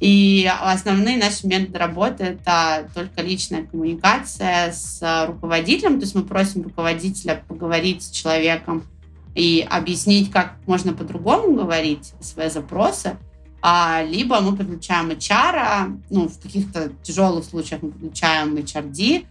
[0.01, 5.99] И основные наши методы работы— это только личная коммуникация с руководителем.
[5.99, 8.83] То есть мы просим руководителя поговорить с человеком
[9.35, 13.17] и объяснить, как можно по-другому говорить свои запросы.
[13.67, 19.25] а, либо мы подключаем HR, ну, в каких-то тяжелых случаях мы подключаем HRD,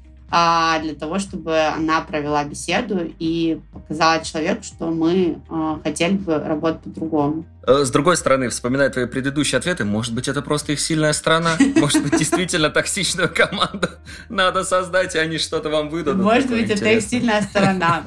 [0.83, 6.83] для того, чтобы она провела беседу и показала человеку, что мы а, хотели бы работать
[6.83, 7.45] по-другому.
[7.67, 11.57] Э, с другой стороны, вспоминая твои предыдущие ответы, может быть, это просто их сильная сторона?
[11.77, 13.89] Может быть, действительно токсичную команду
[14.29, 16.23] надо создать, и они что-то вам выдадут?
[16.23, 18.05] Может быть, это их сильная сторона.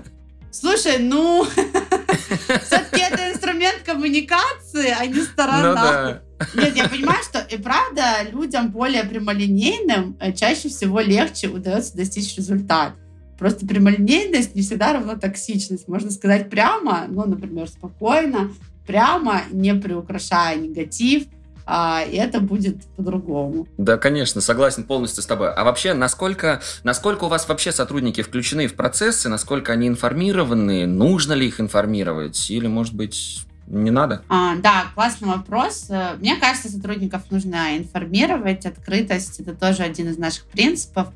[0.52, 1.46] Слушай, ну,
[2.66, 6.22] все-таки это инструмент коммуникации, а не сторона.
[6.54, 12.36] Нет, я понимаю, что и правда людям более прямолинейным э, чаще всего легче удается достичь
[12.38, 12.94] результат.
[13.38, 15.88] Просто прямолинейность не всегда равна токсичность.
[15.88, 18.52] Можно сказать прямо, ну, например, спокойно,
[18.86, 21.26] прямо, не приукрашая негатив,
[21.70, 23.68] а, это будет по-другому.
[23.78, 25.54] Да, конечно, согласен полностью с тобой.
[25.54, 31.34] А вообще, насколько, насколько у вас вообще сотрудники включены в процессы, насколько они информированы, нужно
[31.34, 34.24] ли их информировать, или, может быть, не надо?
[34.30, 35.90] А, да, классный вопрос.
[36.20, 38.66] Мне кажется, сотрудников нужно информировать.
[38.66, 41.10] Открытость— это тоже один из наших принципов.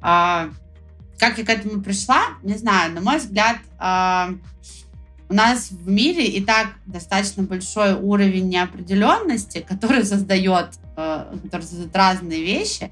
[0.00, 0.50] А,
[1.18, 2.92] как я к этому пришла, не знаю.
[2.92, 4.30] На мой взгляд, а,
[5.28, 11.96] у нас в мире и так достаточно большой уровень неопределенности, который создает, а, который создает
[11.96, 12.90] разные вещи.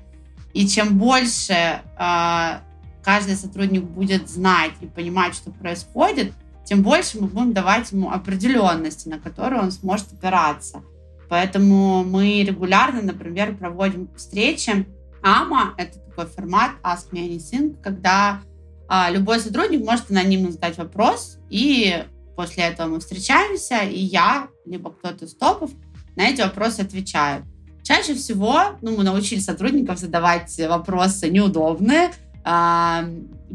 [0.52, 2.62] И чем больше а,
[3.02, 6.32] каждый сотрудник будет знать и понимать, что происходит,
[6.64, 10.82] тем больше мы будем давать ему определенности, на которую он сможет опираться.
[11.28, 14.86] Поэтому мы регулярно, например, проводим встречи.
[15.22, 18.40] АМА— это такой формат Ask Me Anything, когда
[18.88, 22.04] а, любой сотрудник может анонимно задать вопрос, и
[22.36, 25.70] после этого мы встречаемся, и я, либо кто-то из топов
[26.16, 27.44] на эти вопросы отвечает.
[27.82, 32.12] Чаще всего ну, мы научили сотрудников задавать вопросы неудобные.
[32.44, 33.04] А,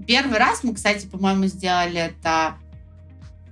[0.07, 2.55] первый раз мы, кстати, по-моему, сделали это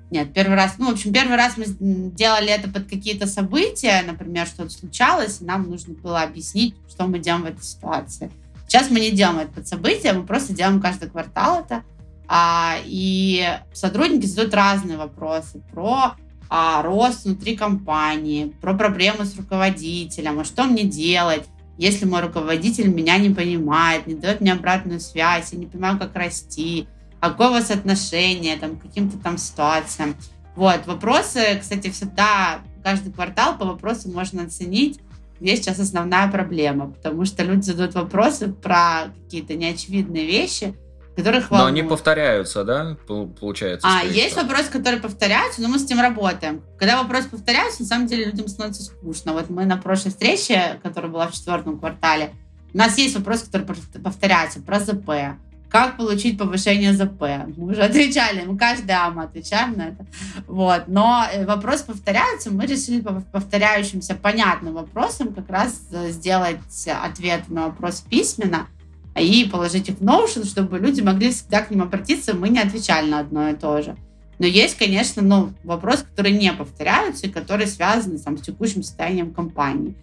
[0.10, 4.48] нет, первый раз, ну, в общем, первый раз мы делали это под какие-то события, например,
[4.48, 8.32] что-то случалось, и нам нужно было объяснить, что мы делаем в этой ситуации.
[8.68, 11.84] Сейчас мы не делаем это под события, мы просто делаем каждый квартал это.
[12.30, 16.16] А, и сотрудники задают разные вопросы про
[16.50, 21.46] а, рост внутри компании, про проблемы с руководителем, а что мне делать,
[21.78, 26.16] если мой руководитель меня не понимает, не дает мне обратную связь, я не понимаю, как
[26.16, 26.88] расти,
[27.20, 30.16] а какое у вас отношение там, к каким-то там ситуациям.
[30.56, 35.00] Вот, вопросы, кстати, всегда, каждый квартал по вопросу можно оценить,
[35.40, 40.76] где сейчас основная проблема, потому что люди задают вопросы про какие-то неочевидные вещи,
[41.16, 41.74] которых волнуют.
[41.74, 43.88] Но они повторяются, да, получается?
[43.88, 44.42] А, есть всего.
[44.44, 46.62] вопросы, которые повторяются, но мы с этим работаем.
[46.78, 49.34] Когда вопросы повторяются, на самом деле людям становится скучно.
[49.34, 52.34] Вот мы на прошлой встрече, которая была в четвертом квартале,
[52.74, 53.68] у нас есть вопросы, которые
[54.04, 55.10] повторяются про ЗП,
[55.70, 57.24] как получить повышение ЗП?
[57.56, 60.06] Мы уже отвечали, мы каждый АМА отвечаем на это.
[60.48, 60.84] Вот.
[60.88, 66.60] Но э, вопрос повторяется, мы решили по повторяющимся понятным вопросам как раз э, сделать
[67.04, 68.68] ответ на вопрос письменно
[69.20, 73.10] и положить их в Notion, чтобы люди могли всегда к ним обратиться, мы не отвечали
[73.10, 73.96] на одно и то же.
[74.40, 79.34] Но есть, конечно, ну, вопросы, которые не повторяются и которые связаны там, с текущим состоянием
[79.34, 79.96] компании.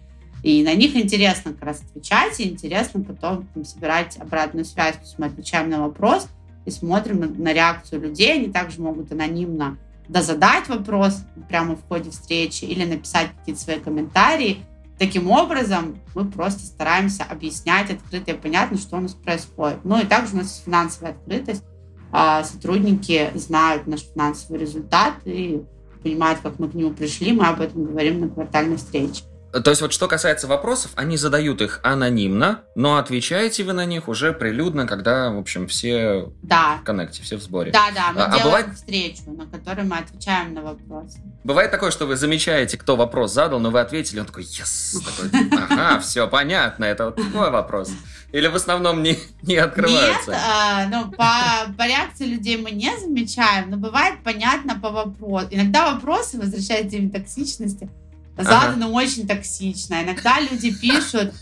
[0.45, 4.93] И на них интересно как раз отвечать, и интересно потом там, собирать обратную связь.
[4.93, 6.27] То есть мы отвечаем на вопрос
[6.65, 8.35] и смотрим на, реакцию людей.
[8.35, 14.59] Они также могут анонимно дозадать вопрос прямо в ходе встречи или написать какие-то свои комментарии.
[14.99, 19.79] Таким образом, мы просто стараемся объяснять открыто и понятно, что у нас происходит.
[19.83, 21.63] Ну и также у нас есть финансовая открытость.
[22.11, 25.63] А, сотрудники знают наш финансовый результат и
[26.03, 27.33] понимают, как мы к нему пришли.
[27.33, 29.23] Мы об этом говорим на квартальной встрече.
[29.63, 34.07] То есть вот что касается вопросов, они задают их анонимно, но отвечаете вы на них
[34.07, 36.79] уже прилюдно, когда, в общем, все да.
[36.81, 37.71] в коннекте, все в сборе.
[37.71, 38.75] Да, да, мы а, а делаем бывает...
[38.75, 41.19] встречу, на которой мы отвечаем на вопросы.
[41.43, 45.49] Бывает такое, что вы замечаете, кто вопрос задал, но вы ответили, он такой, yes, такой,
[45.57, 47.91] ага, все понятно, это вот мой вопрос.
[48.31, 50.31] Или в основном не, не открывается?
[50.31, 55.47] Нет, а, ну, по, по реакции людей мы не замечаем, но бывает понятно по вопросу.
[55.51, 57.89] Иногда вопросы, возвращаясь к теме токсичности,
[58.37, 58.95] задано ага.
[58.95, 60.03] очень токсично.
[60.03, 61.33] Иногда люди пишут...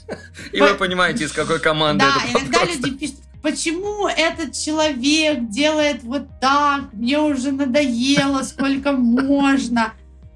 [0.51, 6.27] И вы понимаете, из какой команды Да, иногда люди пишут, почему этот человек делает вот
[6.39, 9.93] так, мне уже надоело, сколько можно.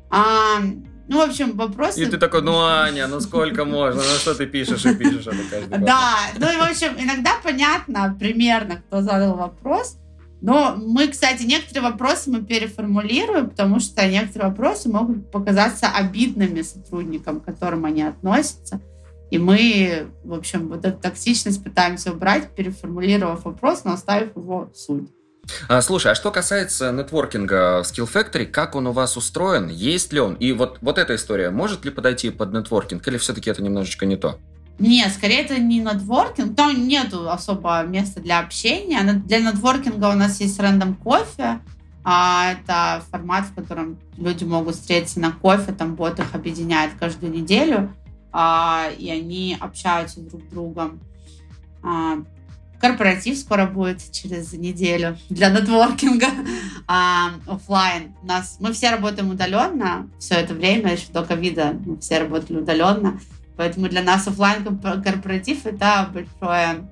[0.09, 0.61] А,
[1.07, 2.01] ну, в общем, вопросы...
[2.01, 4.01] И ты такой, ну, Аня, ну сколько можно?
[4.01, 8.15] Ну, что ты пишешь и пишешь это каждый Да, ну, и, в общем, иногда понятно
[8.19, 9.97] примерно, кто задал вопрос,
[10.41, 17.39] но мы, кстати, некоторые вопросы мы переформулируем, потому что некоторые вопросы могут показаться обидными сотрудникам,
[17.39, 18.81] к которым они относятся.
[19.29, 25.09] И мы, в общем, вот эту токсичность пытаемся убрать, переформулировав вопрос, но оставив его суть.
[25.67, 30.13] А, слушай, а что касается нетворкинга в Skill Factory, как он у вас устроен, есть
[30.13, 30.35] ли он?
[30.35, 34.17] И вот, вот эта история, может ли подойти под нетворкинг, или все-таки это немножечко не
[34.17, 34.39] то?
[34.79, 36.55] Нет, скорее это не нетворкинг.
[36.55, 39.01] Там нету особо места для общения.
[39.01, 41.59] Для нетворкинга у нас есть рандом кофе.
[42.09, 47.33] А это формат, в котором люди могут встретиться на кофе, там бот их объединяет каждую
[47.33, 47.93] неделю,
[48.31, 51.01] а, и они общаются друг с другом.
[51.83, 52.19] А,
[52.79, 56.27] корпоратив скоро будет через неделю для нетворкинга
[56.87, 58.15] а, офлайн.
[58.23, 62.59] У нас мы все работаем удаленно все это время, еще до ковида мы все работали
[62.59, 63.19] удаленно.
[63.57, 64.63] Поэтому для нас офлайн
[65.03, 66.87] корпоратив это большое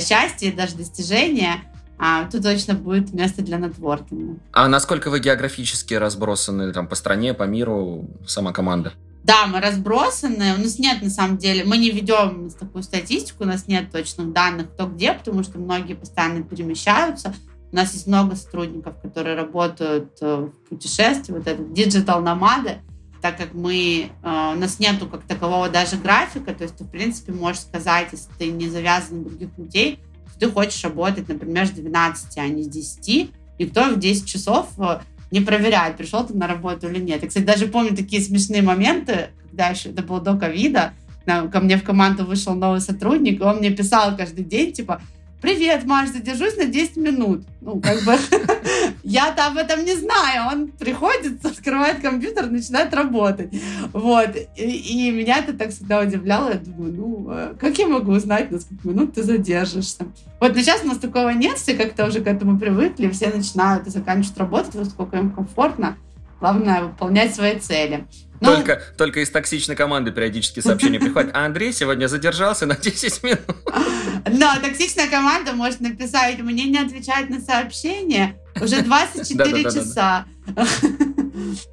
[0.00, 1.62] счастье и даже достижение.
[1.98, 4.40] А тут точно будет место для нетворкинга.
[4.52, 8.94] А насколько вы географически разбросаны там по стране, по миру, сама команда?
[9.22, 10.54] Да, мы разбросаны.
[10.54, 14.32] У нас нет, на самом деле, мы не ведем такую статистику, у нас нет точных
[14.32, 17.34] данных, кто где, потому что многие постоянно перемещаются.
[17.70, 22.78] У нас есть много сотрудников, которые работают э, в путешествии, вот это digital номады
[23.20, 26.88] так как мы, э, у нас нету как такового даже графика, то есть ты, в
[26.88, 29.98] принципе, можешь сказать, если ты не завязан на других людей,
[30.30, 34.68] что ты хочешь работать, например, с 12, а не с 10, никто в 10 часов
[34.78, 37.22] э, не проверяет, пришел ты на работу или нет.
[37.22, 41.76] Я, кстати, даже помню такие смешные моменты, когда еще это было до ковида, ко мне
[41.76, 45.00] в команду вышел новый сотрудник, и он мне писал каждый день, типа,
[45.40, 47.44] привет, Маш, задержусь на 10 минут.
[47.60, 48.16] Ну, как бы,
[49.02, 50.50] я-то об этом не знаю.
[50.52, 53.52] Он приходит, открывает компьютер, начинает работать.
[53.92, 54.30] Вот.
[54.56, 56.50] И, и меня это так всегда удивляло.
[56.50, 60.06] Я думаю, ну, э, как я могу узнать, на сколько минут ты задержишься?
[60.40, 63.86] Вот, но сейчас у нас такого нет, все как-то уже к этому привыкли, все начинают
[63.86, 65.96] и заканчивают работать, сколько им комфортно.
[66.40, 68.06] Главное, выполнять свои цели.
[68.40, 71.30] Ну, только, только из токсичной команды периодически сообщения приходят.
[71.34, 73.40] А Андрей сегодня задержался на 10 минут.
[74.24, 80.26] Да, токсичная команда может написать, мне не отвечает на сообщение уже 24 часа.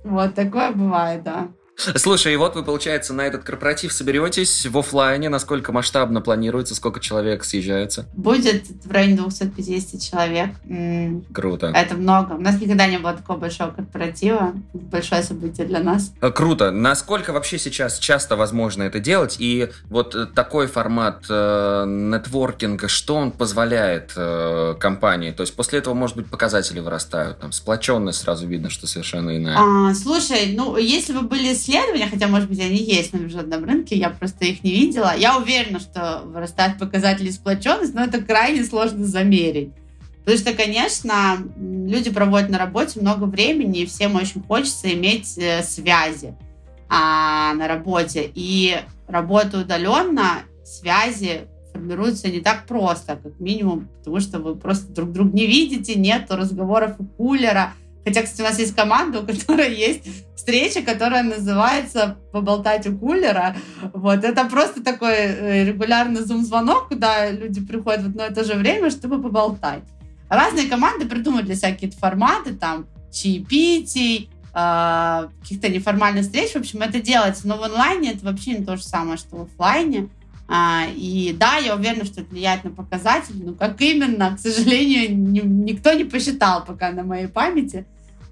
[0.04, 1.50] Вот, такое бывает, да.
[1.96, 5.30] Слушай, и вот вы, получается, на этот корпоратив соберетесь в офлайне.
[5.30, 8.08] Насколько масштабно планируется, сколько человек съезжается?
[8.14, 10.50] Будет в районе 250 человек.
[11.34, 11.68] Круто.
[11.68, 12.34] Это много.
[12.34, 14.54] У нас никогда не было такого большого корпоратива.
[14.74, 16.14] Большое событие для нас.
[16.22, 16.72] Э, круто.
[16.72, 19.36] Насколько вообще сейчас часто возможно это делать?
[19.40, 25.32] И вот э, такой формат э, нетворкинга, что он позволяет э, компании?
[25.32, 27.40] То есть после этого, может быть, показатели вырастают.
[27.40, 29.58] Там сплоченность сразу видно, что совершенно иная.
[29.58, 33.98] А, слушай, ну, если вы были исследования, хотя, может быть, они есть на международном рынке,
[33.98, 35.14] я просто их не видела.
[35.16, 39.72] Я уверена, что вырастают показатели сплоченности, но это крайне сложно замерить.
[40.20, 45.64] Потому что, конечно, люди проводят на работе много времени, и всем очень хочется иметь э,
[45.64, 46.36] связи
[46.90, 48.30] а, на работе.
[48.34, 48.78] И
[49.08, 55.32] работа удаленно, связи формируются не так просто, как минимум, потому что вы просто друг друга
[55.34, 57.74] не видите, нету разговоров у кулера,
[58.08, 63.58] Хотя, кстати, у нас есть команда, у которой есть встреча, которая называется «Поболтать у кулера».
[63.94, 64.24] Вот.
[64.24, 68.92] Это просто такой э, регулярный зум-звонок, куда люди приходят в одно и то же время,
[68.92, 69.84] чтобы поболтать.
[70.30, 76.52] Разные команды придумали всякие форматы, там, чаепитий, э, каких-то неформальных встреч.
[76.52, 77.46] В общем, это делается.
[77.46, 80.08] Но в онлайне это вообще не то же самое, что в офлайне.
[80.48, 85.14] А, и да, я уверена, что это влияет на показатели, но как именно, к сожалению,
[85.14, 87.86] ни, никто не посчитал пока на моей памяти.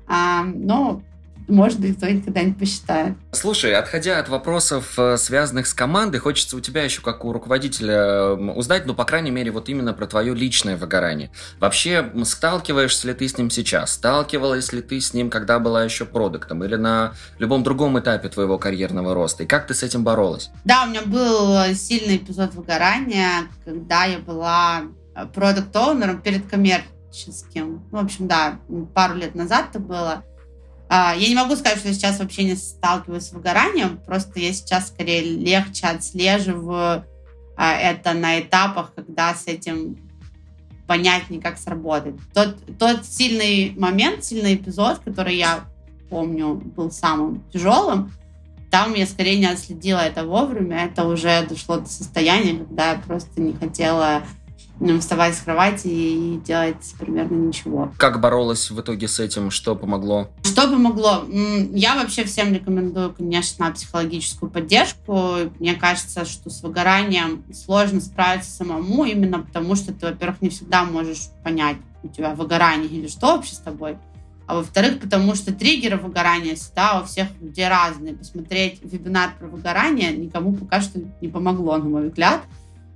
[0.07, 1.01] А, но
[1.47, 3.15] может быть, кто-нибудь когда-нибудь посчитает.
[3.31, 8.31] Слушай, отходя от вопросов, э, связанных с командой, хочется у тебя еще, как у руководителя,
[8.31, 11.29] узнать, ну, по крайней мере, вот именно про твое личное выгорание.
[11.59, 13.93] Вообще, сталкиваешься ли ты с ним сейчас?
[13.93, 16.63] Сталкивалась ли ты с ним, когда была еще продуктом?
[16.63, 19.43] Или на любом другом этапе твоего карьерного роста?
[19.43, 20.49] И как ты с этим боролась?
[20.63, 24.83] Да, у меня был сильный эпизод выгорания, когда я была
[25.15, 26.47] э, продукт-оунером перед
[27.15, 27.83] коммерцией творческим.
[27.91, 28.59] В общем, да,
[28.93, 30.23] пару лет назад это было.
[30.87, 34.53] А, я не могу сказать, что я сейчас вообще не сталкиваюсь с выгоранием, просто я
[34.53, 37.05] сейчас скорее легче отслеживаю
[37.57, 39.97] а, это на этапах, когда с этим
[40.85, 42.15] понятнее, как сработать.
[42.33, 45.65] Тот, тот сильный момент, сильный эпизод, который я
[46.09, 48.13] помню, был самым тяжелым,
[48.69, 53.41] там я скорее не отследила это вовремя, это уже дошло до состояния, когда я просто
[53.41, 54.21] не хотела
[54.99, 57.91] вставать с кровати и делать примерно ничего.
[57.97, 59.51] Как боролась в итоге с этим?
[59.51, 60.29] Что помогло?
[60.43, 61.23] Что помогло?
[61.71, 65.35] Я вообще всем рекомендую, конечно, психологическую поддержку.
[65.59, 70.83] Мне кажется, что с выгоранием сложно справиться самому, именно потому что ты, во-первых, не всегда
[70.83, 73.97] можешь понять, у тебя выгорание или что вообще с тобой.
[74.47, 78.13] А во-вторых, потому что триггеры выгорания всегда у всех людей разные.
[78.13, 82.41] Посмотреть вебинар про выгорание никому пока что не помогло, на мой взгляд.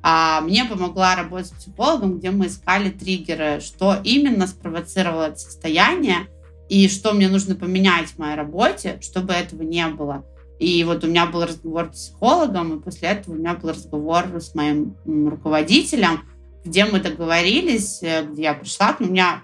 [0.02, 6.28] А мне помогла работа с психологом, где мы искали триггеры, что именно спровоцировало это состояние,
[6.70, 10.24] и что мне нужно поменять в моей работе, чтобы этого не было.
[10.60, 14.26] И вот у меня был разговор с психологом, и после этого у меня был разговор
[14.40, 16.22] с моим руководителем,
[16.64, 19.10] где мы договорились, э, где я пришла нему.
[19.10, 19.44] У меня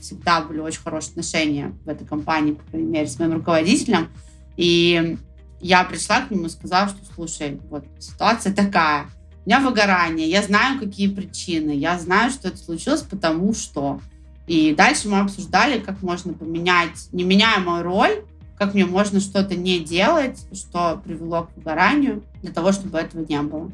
[0.00, 4.10] всегда были очень хорошие отношения в этой компании, по крайней мере, с моим руководителем.
[4.56, 5.16] И
[5.60, 9.06] я пришла к нему и сказала, что, слушай, вот ситуация такая.
[9.44, 14.00] У меня выгорание, я знаю, какие причины, я знаю, что это случилось, потому что.
[14.46, 18.24] И дальше мы обсуждали, как можно поменять, не меняя мою роль,
[18.58, 23.40] как мне можно что-то не делать, что привело к выгоранию, для того, чтобы этого не
[23.40, 23.70] было.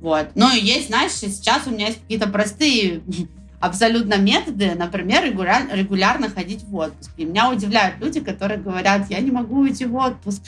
[0.00, 0.28] Вот.
[0.34, 3.00] Ну и есть, знаешь, сейчас у меня есть какие-то простые
[3.60, 7.10] абсолютно методы, например, регуляр, регулярно ходить в отпуск.
[7.16, 10.42] И меня удивляют люди, которые говорят, я не могу уйти в отпуск.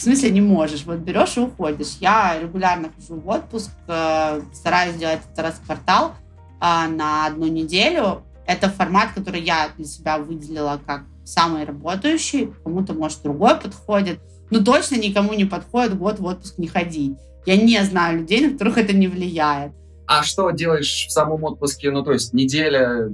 [0.00, 0.84] В смысле не можешь?
[0.86, 1.98] Вот берешь и уходишь.
[2.00, 6.14] Я регулярно хожу в отпуск, э, стараюсь делать это раз в квартал
[6.58, 8.22] э, на одну неделю.
[8.46, 12.50] Это формат, который я для себя выделила как самый работающий.
[12.64, 14.20] Кому-то, может, другой подходит.
[14.48, 17.18] Но точно никому не подходит год в отпуск не ходить.
[17.44, 19.72] Я не знаю людей, на которых это не влияет.
[20.06, 21.90] А что делаешь в самом отпуске?
[21.90, 23.08] Ну, то есть неделя э,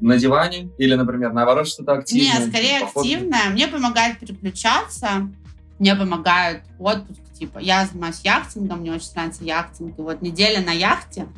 [0.00, 2.38] на диване или, например, наоборот, что-то активное?
[2.38, 3.50] Нет, скорее активное.
[3.50, 5.28] Мне помогает переключаться.
[5.82, 7.20] Мне помогает отпуск.
[7.38, 9.98] Типа, я занимаюсь яхтингом, мне очень нравится яхтинг.
[9.98, 11.26] И вот неделя на яхте–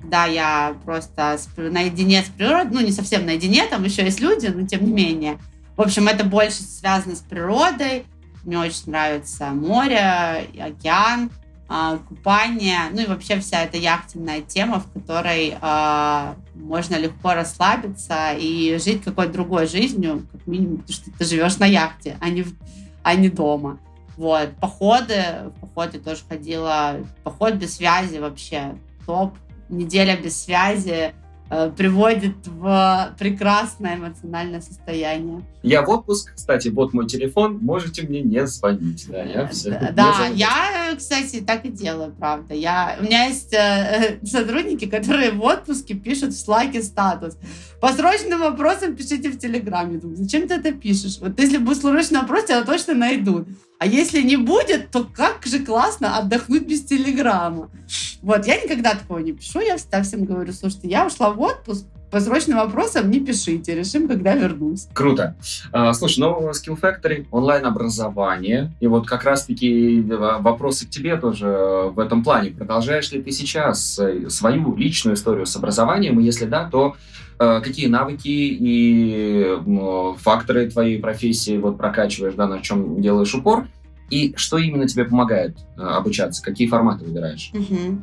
[0.00, 4.66] когда я просто наедине с природой, ну, не совсем наедине, там еще есть люди, но
[4.66, 5.38] тем не менее.
[5.76, 8.04] В общем, это больше связано с природой.
[8.44, 11.30] Мне очень нравится море, океан,
[11.68, 18.34] а, купание, ну и вообще вся эта яхтенная тема, в которой э, можно легко расслабиться
[18.38, 22.42] и жить какой-то другой жизнью, как минимум, потому что ты живешь на яхте, а не,
[22.42, 22.54] в,
[23.02, 23.80] а не дома.
[24.16, 24.50] Вот.
[24.60, 29.34] Походы, в поход я тоже ходила, поход без связи вообще топ,
[29.68, 31.14] неделя без связи
[31.50, 35.42] э, приводит в прекрасное эмоциональное состояние.
[35.62, 39.06] Я в отпуск, кстати, вот мой телефон, можете мне не звонить.
[39.08, 42.54] Да, я, все, да, да я, кстати, так и делаю, правда.
[42.54, 47.36] Я, у меня есть э, сотрудники, которые в отпуске пишут в слаке статус.
[47.82, 49.98] По срочным вопросам пишите в Телеграме.
[49.98, 51.18] Думаю, зачем ты это пишешь?
[51.20, 53.46] Вот если будет срочный вопрос, тебя точно найдут.
[53.78, 57.70] А если не будет, то как же классно отдохнуть без Телеграма.
[58.22, 59.60] Вот, я никогда такого не пишу.
[59.60, 61.84] Я всегда всем говорю, слушайте, я ушла в отпуск,
[62.16, 64.88] по срочным вопросам не пишите, решим, когда вернусь.
[64.94, 65.36] Круто.
[65.70, 71.46] А, слушай, ну, Skill Factory, онлайн-образование, и вот как раз-таки э, вопросы к тебе тоже
[71.94, 72.52] в этом плане.
[72.52, 76.96] Продолжаешь ли ты сейчас э, свою личную историю с образованием, и если да, то
[77.38, 79.58] какие навыки и
[80.20, 83.66] факторы твоей профессии вот прокачиваешь, да, на чем делаешь упор,
[84.08, 87.50] и что именно тебе помогает обучаться, какие форматы выбираешь?
[87.52, 88.00] Угу.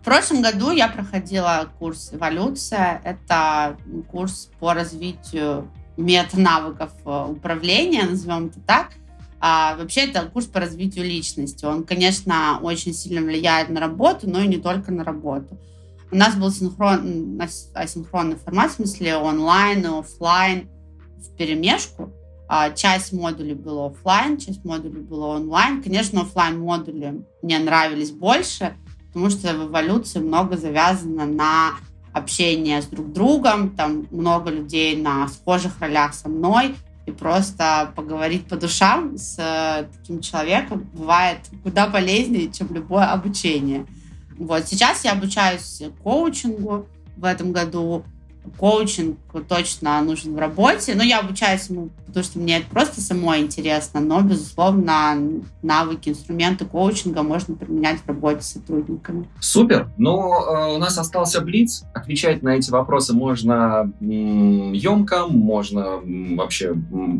[0.00, 3.02] В прошлом году я проходила курс «Эволюция».
[3.04, 3.76] Это
[4.10, 8.92] курс по развитию мет-навыков э, управления, назовем это так.
[9.40, 11.66] А вообще это курс по развитию личности.
[11.66, 15.58] Он, конечно, очень сильно влияет на работу, но и не только на работу.
[16.10, 17.38] У нас был синхрон,
[17.74, 20.70] асинхронный формат, в смысле онлайн и офлайн
[21.18, 22.10] в перемешку.
[22.48, 25.82] А, часть модулей было офлайн, часть модулей было онлайн.
[25.82, 28.74] Конечно, офлайн модули мне нравились больше,
[29.12, 31.72] потому что в эволюции много завязано на
[32.12, 36.74] общение с друг другом, там много людей на схожих ролях со мной,
[37.06, 43.86] и просто поговорить по душам с э, таким человеком бывает куда полезнее, чем любое обучение.
[44.38, 46.86] Вот сейчас я обучаюсь коучингу
[47.16, 48.04] в этом году,
[48.58, 49.18] коучинг
[49.48, 50.94] точно нужен в работе.
[50.94, 54.00] Но я обучаюсь ему, потому что мне это просто самой интересно.
[54.00, 55.16] Но, безусловно,
[55.62, 59.28] навыки, инструменты коучинга можно применять в работе с сотрудниками.
[59.40, 59.88] Супер.
[59.96, 61.84] Ну, э, у нас остался Блиц.
[61.94, 66.00] Отвечать на эти вопросы можно емко, можно
[66.36, 66.74] вообще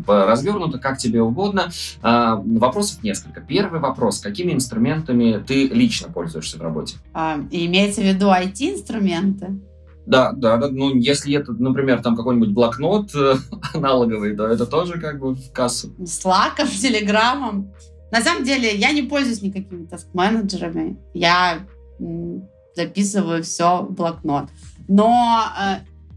[0.07, 1.71] развернуто, как тебе угодно.
[2.03, 3.41] Э, вопросов несколько.
[3.41, 4.19] Первый вопрос.
[4.19, 6.97] Какими инструментами ты лично пользуешься в работе?
[7.13, 9.59] А, имеется в виду IT-инструменты?
[10.05, 10.69] Да, да, да.
[10.69, 13.35] Ну, если это, например, там какой-нибудь блокнот э,
[13.73, 15.93] аналоговый, то это тоже как бы в кассу.
[16.05, 17.71] С лаком, телеграммом.
[18.11, 20.97] На самом деле, я не пользуюсь никакими таск-менеджерами.
[21.13, 21.59] Я
[22.75, 24.49] записываю все в блокнот.
[24.87, 25.75] Но э,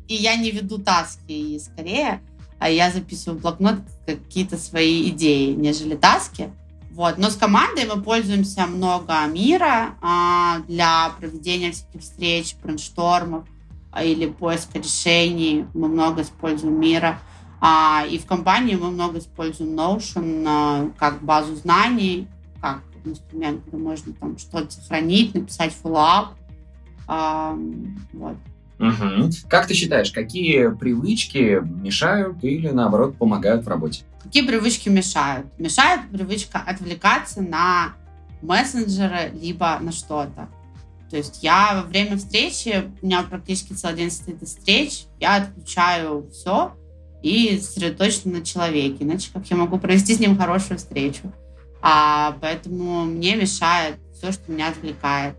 [0.09, 2.21] и я не веду таски, и скорее
[2.65, 3.77] а я записываю в блокнот
[4.07, 6.51] какие-то свои идеи, нежели таски.
[6.93, 7.19] Вот.
[7.19, 13.47] Но с командой мы пользуемся много Miro а, для проведения всяких встреч, брейнштормов.
[13.95, 15.67] А, или поиска решений.
[15.73, 17.21] Мы много используем Miro.
[17.61, 22.27] А, и в компании мы много используем Notion а, как базу знаний,
[22.61, 26.35] как инструмент, где можно там что-то сохранить, написать follow-up.
[27.07, 27.57] А,
[28.13, 28.37] вот.
[28.81, 29.31] Угу.
[29.49, 34.03] Как ты считаешь, какие привычки мешают или наоборот помогают в работе?
[34.25, 35.47] Какие привычки мешают?
[35.61, 37.95] Мешает привычка отвлекаться на
[38.43, 40.49] мессенджеры либо на что-то.
[41.15, 45.37] То есть я во время встречи, у меня практически целый день состоит из встреч, я
[45.37, 46.75] отключаю все
[47.23, 49.05] и сосредоточена на человеке.
[49.05, 51.33] Иначе как я могу провести с ним хорошую встречу?
[51.81, 55.37] А, поэтому мне мешает все, что меня отвлекает.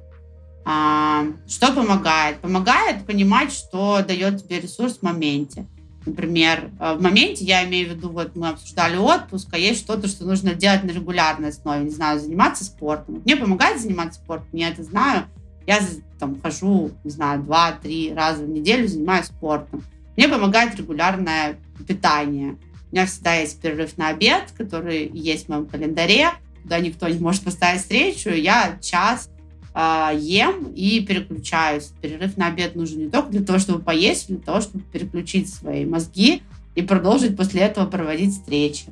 [0.63, 2.39] А, что помогает?
[2.39, 5.67] Помогает понимать, что дает тебе ресурс в моменте.
[6.05, 10.07] Например, э, в моменте я имею в виду, вот мы обсуждали отпуск, а есть что-то,
[10.07, 13.23] что нужно делать на регулярной основе, не знаю, заниматься спортом.
[13.25, 15.25] Мне помогает заниматься спортом, я это знаю.
[15.67, 15.79] Я
[16.19, 19.83] там хожу, не знаю, два-три раза в неделю занимаюсь спортом.
[20.15, 21.57] Мне помогает регулярное
[21.87, 22.55] питание.
[22.91, 26.29] У меня всегда есть перерыв на обед, который есть в моем календаре,
[26.63, 28.29] куда никто не может поставить встречу.
[28.29, 29.29] Я час
[29.73, 31.91] э, ем и переключаюсь.
[32.01, 35.53] Перерыв на обед нужен не только для того, чтобы поесть, а для того, чтобы переключить
[35.53, 36.43] свои мозги
[36.75, 38.85] и продолжить после этого проводить встречи.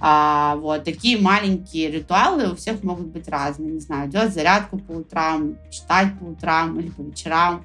[0.00, 3.72] А, вот такие маленькие ритуалы у всех могут быть разные.
[3.72, 7.64] Не знаю, делать зарядку по утрам, читать по утрам или по вечерам.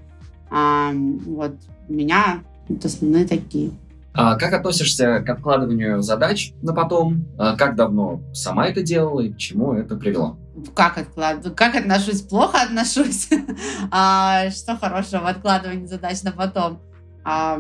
[0.50, 1.56] А, вот
[1.88, 3.72] у меня это основные такие.
[4.16, 7.26] А как относишься к откладыванию задач на потом?
[7.38, 10.38] А как давно сама это делала и к чему это привело?
[10.76, 11.56] Как откладываю?
[11.56, 12.22] Как отношусь?
[12.22, 13.28] Плохо отношусь.
[13.92, 16.80] а, что хорошего в откладывании задач на потом?
[17.24, 17.60] А,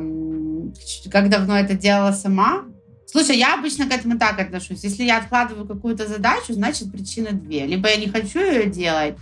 [1.11, 2.65] как давно это делала сама?
[3.13, 4.83] Слушай, я обычно к этому так отношусь.
[4.83, 7.67] Если я откладываю какую-то задачу, значит причины две.
[7.67, 9.17] Либо я не хочу ее делать,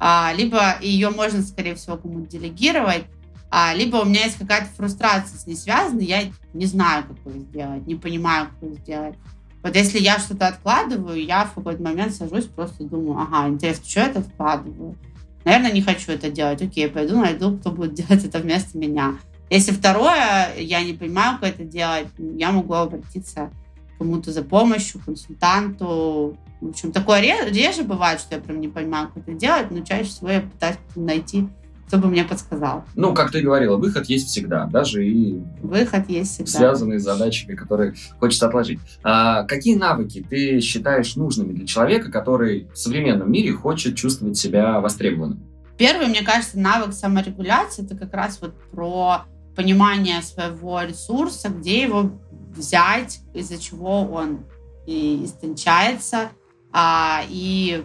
[0.00, 3.04] а, либо ее можно, скорее всего, кому-то делегировать,
[3.48, 7.42] а, либо у меня есть какая-то фрустрация с ней связана, я не знаю, как ее
[7.42, 9.14] сделать, не понимаю, как ее сделать.
[9.62, 14.00] Вот если я что-то откладываю, я в какой-то момент сажусь, просто думаю, ага, интересно, что
[14.00, 14.96] это откладываю?
[15.44, 16.60] Наверное, не хочу это делать.
[16.60, 19.14] Окей, пойду найду, кто будет делать это вместо меня.
[19.50, 23.50] Если второе, я не понимаю, как это делать, я могу обратиться
[23.94, 26.36] к кому-то за помощью, консультанту.
[26.60, 30.04] В общем, такое реже бывает, что я прям не понимаю, как это делать, но чаще
[30.04, 31.48] всего я пытаюсь найти
[31.88, 32.84] кто бы мне подсказал.
[32.94, 36.50] Ну, как ты говорила, выход есть всегда, даже и выход есть всегда.
[36.50, 38.78] связанные с задачами, которые хочется отложить.
[39.02, 44.80] А какие навыки ты считаешь нужными для человека, который в современном мире хочет чувствовать себя
[44.80, 45.42] востребованным?
[45.78, 49.24] Первый, мне кажется, навык саморегуляции это как раз вот про
[49.58, 52.12] понимание своего ресурса, где его
[52.54, 54.44] взять, из-за чего он
[54.86, 56.28] и истончается,
[56.70, 57.84] а, и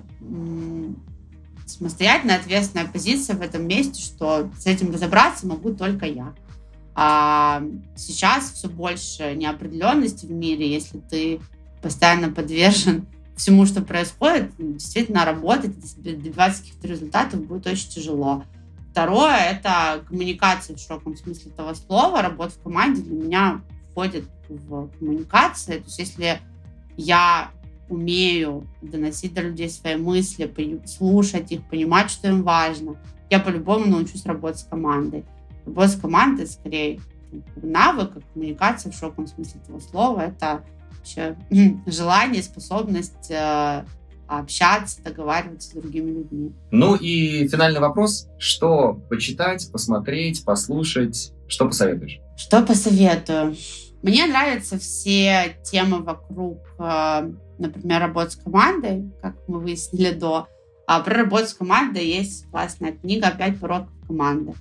[1.65, 6.35] самостоятельная ответственная позиция в этом месте, что с этим разобраться могу только я.
[6.93, 7.63] А
[7.95, 11.41] сейчас все больше неопределенности в мире, если ты
[11.81, 18.43] постоянно подвержен всему, что происходит, действительно работать, добиваться каких-то результатов будет очень тяжело.
[18.93, 22.21] Второе— это коммуникация в широком смысле этого слова.
[22.21, 25.79] Работа в команде для меня входит в коммуникацию.
[25.79, 26.39] То есть если
[26.95, 27.49] я
[27.89, 32.97] умею доносить до людей свои мысли, слушать их, понимать, что им важно,
[33.31, 35.25] я по-любому научусь работать с командой.
[35.65, 36.99] Работа с командой скорее
[37.55, 40.19] навык, а коммуникация в широком смысле этого слова.
[40.19, 41.35] Это вообще
[41.87, 43.85] желание, способность э,
[44.39, 46.53] общаться, договариваться с другими людьми.
[46.71, 48.27] Ну и финальный вопрос.
[48.37, 51.33] Что почитать, посмотреть, послушать?
[51.47, 52.19] Что посоветуешь?
[52.37, 53.55] Что посоветую?
[54.01, 60.47] Мне нравятся все темы вокруг э, например, работа с командой, как мы выяснили до.
[60.85, 64.53] А про работу с командой есть классная книга «Опять пороков команды».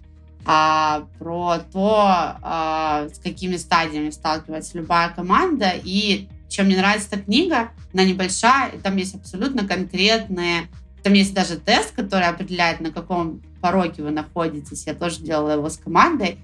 [0.45, 5.73] А, про то, а, с какими стадиями сталкивается любая команда.
[5.85, 10.69] И чем мне нравится эта книга, она небольшая, и там есть абсолютно конкретные...
[11.03, 14.87] Там есть даже тест, который определяет, на каком пороке вы находитесь.
[14.87, 16.39] Я тоже делала его с командой.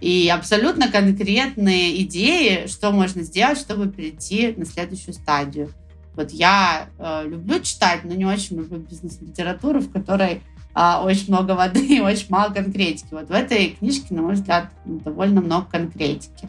[0.00, 5.72] И абсолютно конкретные идеи, что можно сделать, чтобы перейти на следующую стадию.
[6.14, 10.42] Вот я э, люблю читать, но не очень люблю бизнес-литературу, в которой
[10.74, 13.08] э, очень много воды и очень мало конкретики.
[13.10, 16.48] Вот в этой книжке, на мой взгляд, довольно много конкретики.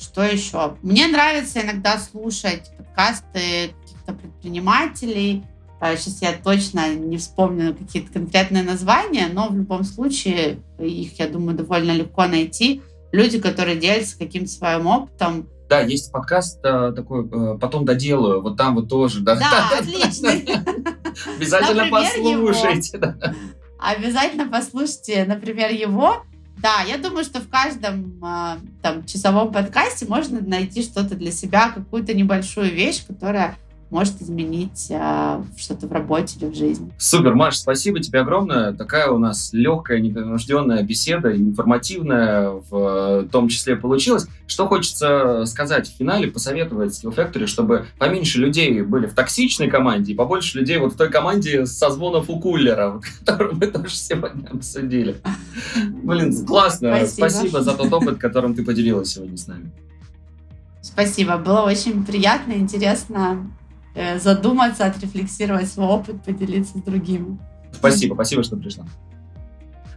[0.00, 0.76] Что еще?
[0.82, 5.44] Мне нравится иногда слушать подкасты каких-то предпринимателей.
[5.80, 11.56] Сейчас я точно не вспомню какие-то конкретные названия, но в любом случае их, я думаю,
[11.56, 12.82] довольно легко найти.
[13.12, 18.56] Люди, которые делятся каким-то своим опытом, да, есть подкаст э, такой, э, потом доделаю, вот
[18.56, 19.20] там вот тоже.
[19.20, 20.44] Да, да отличный.
[21.36, 23.14] Обязательно послушайте.
[23.78, 26.24] Обязательно послушайте, например, его.
[26.62, 31.70] Да, я думаю, что в каждом э, там часовом подкасте можно найти что-то для себя,
[31.70, 33.56] какую-то небольшую вещь, которая
[33.90, 36.90] может изменить э, что-то в работе или в жизни.
[36.96, 38.72] Супер, Маш, спасибо тебе огромное.
[38.72, 44.28] Такая у нас легкая, непринужденная беседа, информативная в том числе получилась.
[44.46, 50.12] Что хочется сказать в финале, посоветовать Skill Factory, чтобы поменьше людей были в токсичной команде
[50.12, 54.48] и побольше людей вот в той команде со звонов у кулера, которую мы тоже сегодня
[54.50, 55.16] обсудили.
[56.02, 56.96] Блин, классно.
[56.96, 57.28] Спасибо.
[57.28, 59.70] Спасибо за тот опыт, которым ты поделилась сегодня с нами.
[60.82, 61.36] Спасибо.
[61.36, 63.59] Было очень приятно, интересно э,
[64.18, 67.38] задуматься, отрефлексировать свой опыт, поделиться с другими.
[67.72, 68.84] Спасибо, спасибо, что пришла.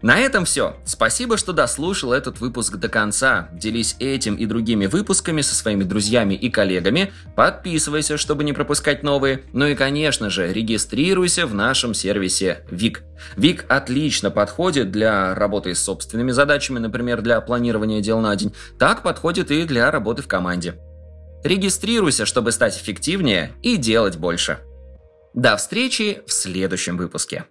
[0.04, 0.76] На этом все.
[0.84, 3.48] Спасибо, что дослушал этот выпуск до конца.
[3.54, 7.14] Делись этим и другими выпусками со своими друзьями и коллегами.
[7.38, 9.44] Подписывайся, чтобы не пропускать новые.
[9.54, 13.04] Ну и, конечно же, регистрируйся в нашем сервисе ВИК.
[13.38, 18.54] ВИК отлично подходит для работы с собственными задачами, например, для планирования дел на день.
[18.78, 20.76] Так подходит и для работы в команде.
[21.44, 24.60] Регистрируйся, чтобы стать эффективнее и делать больше.
[25.34, 27.46] До встречи в следующем выпуске.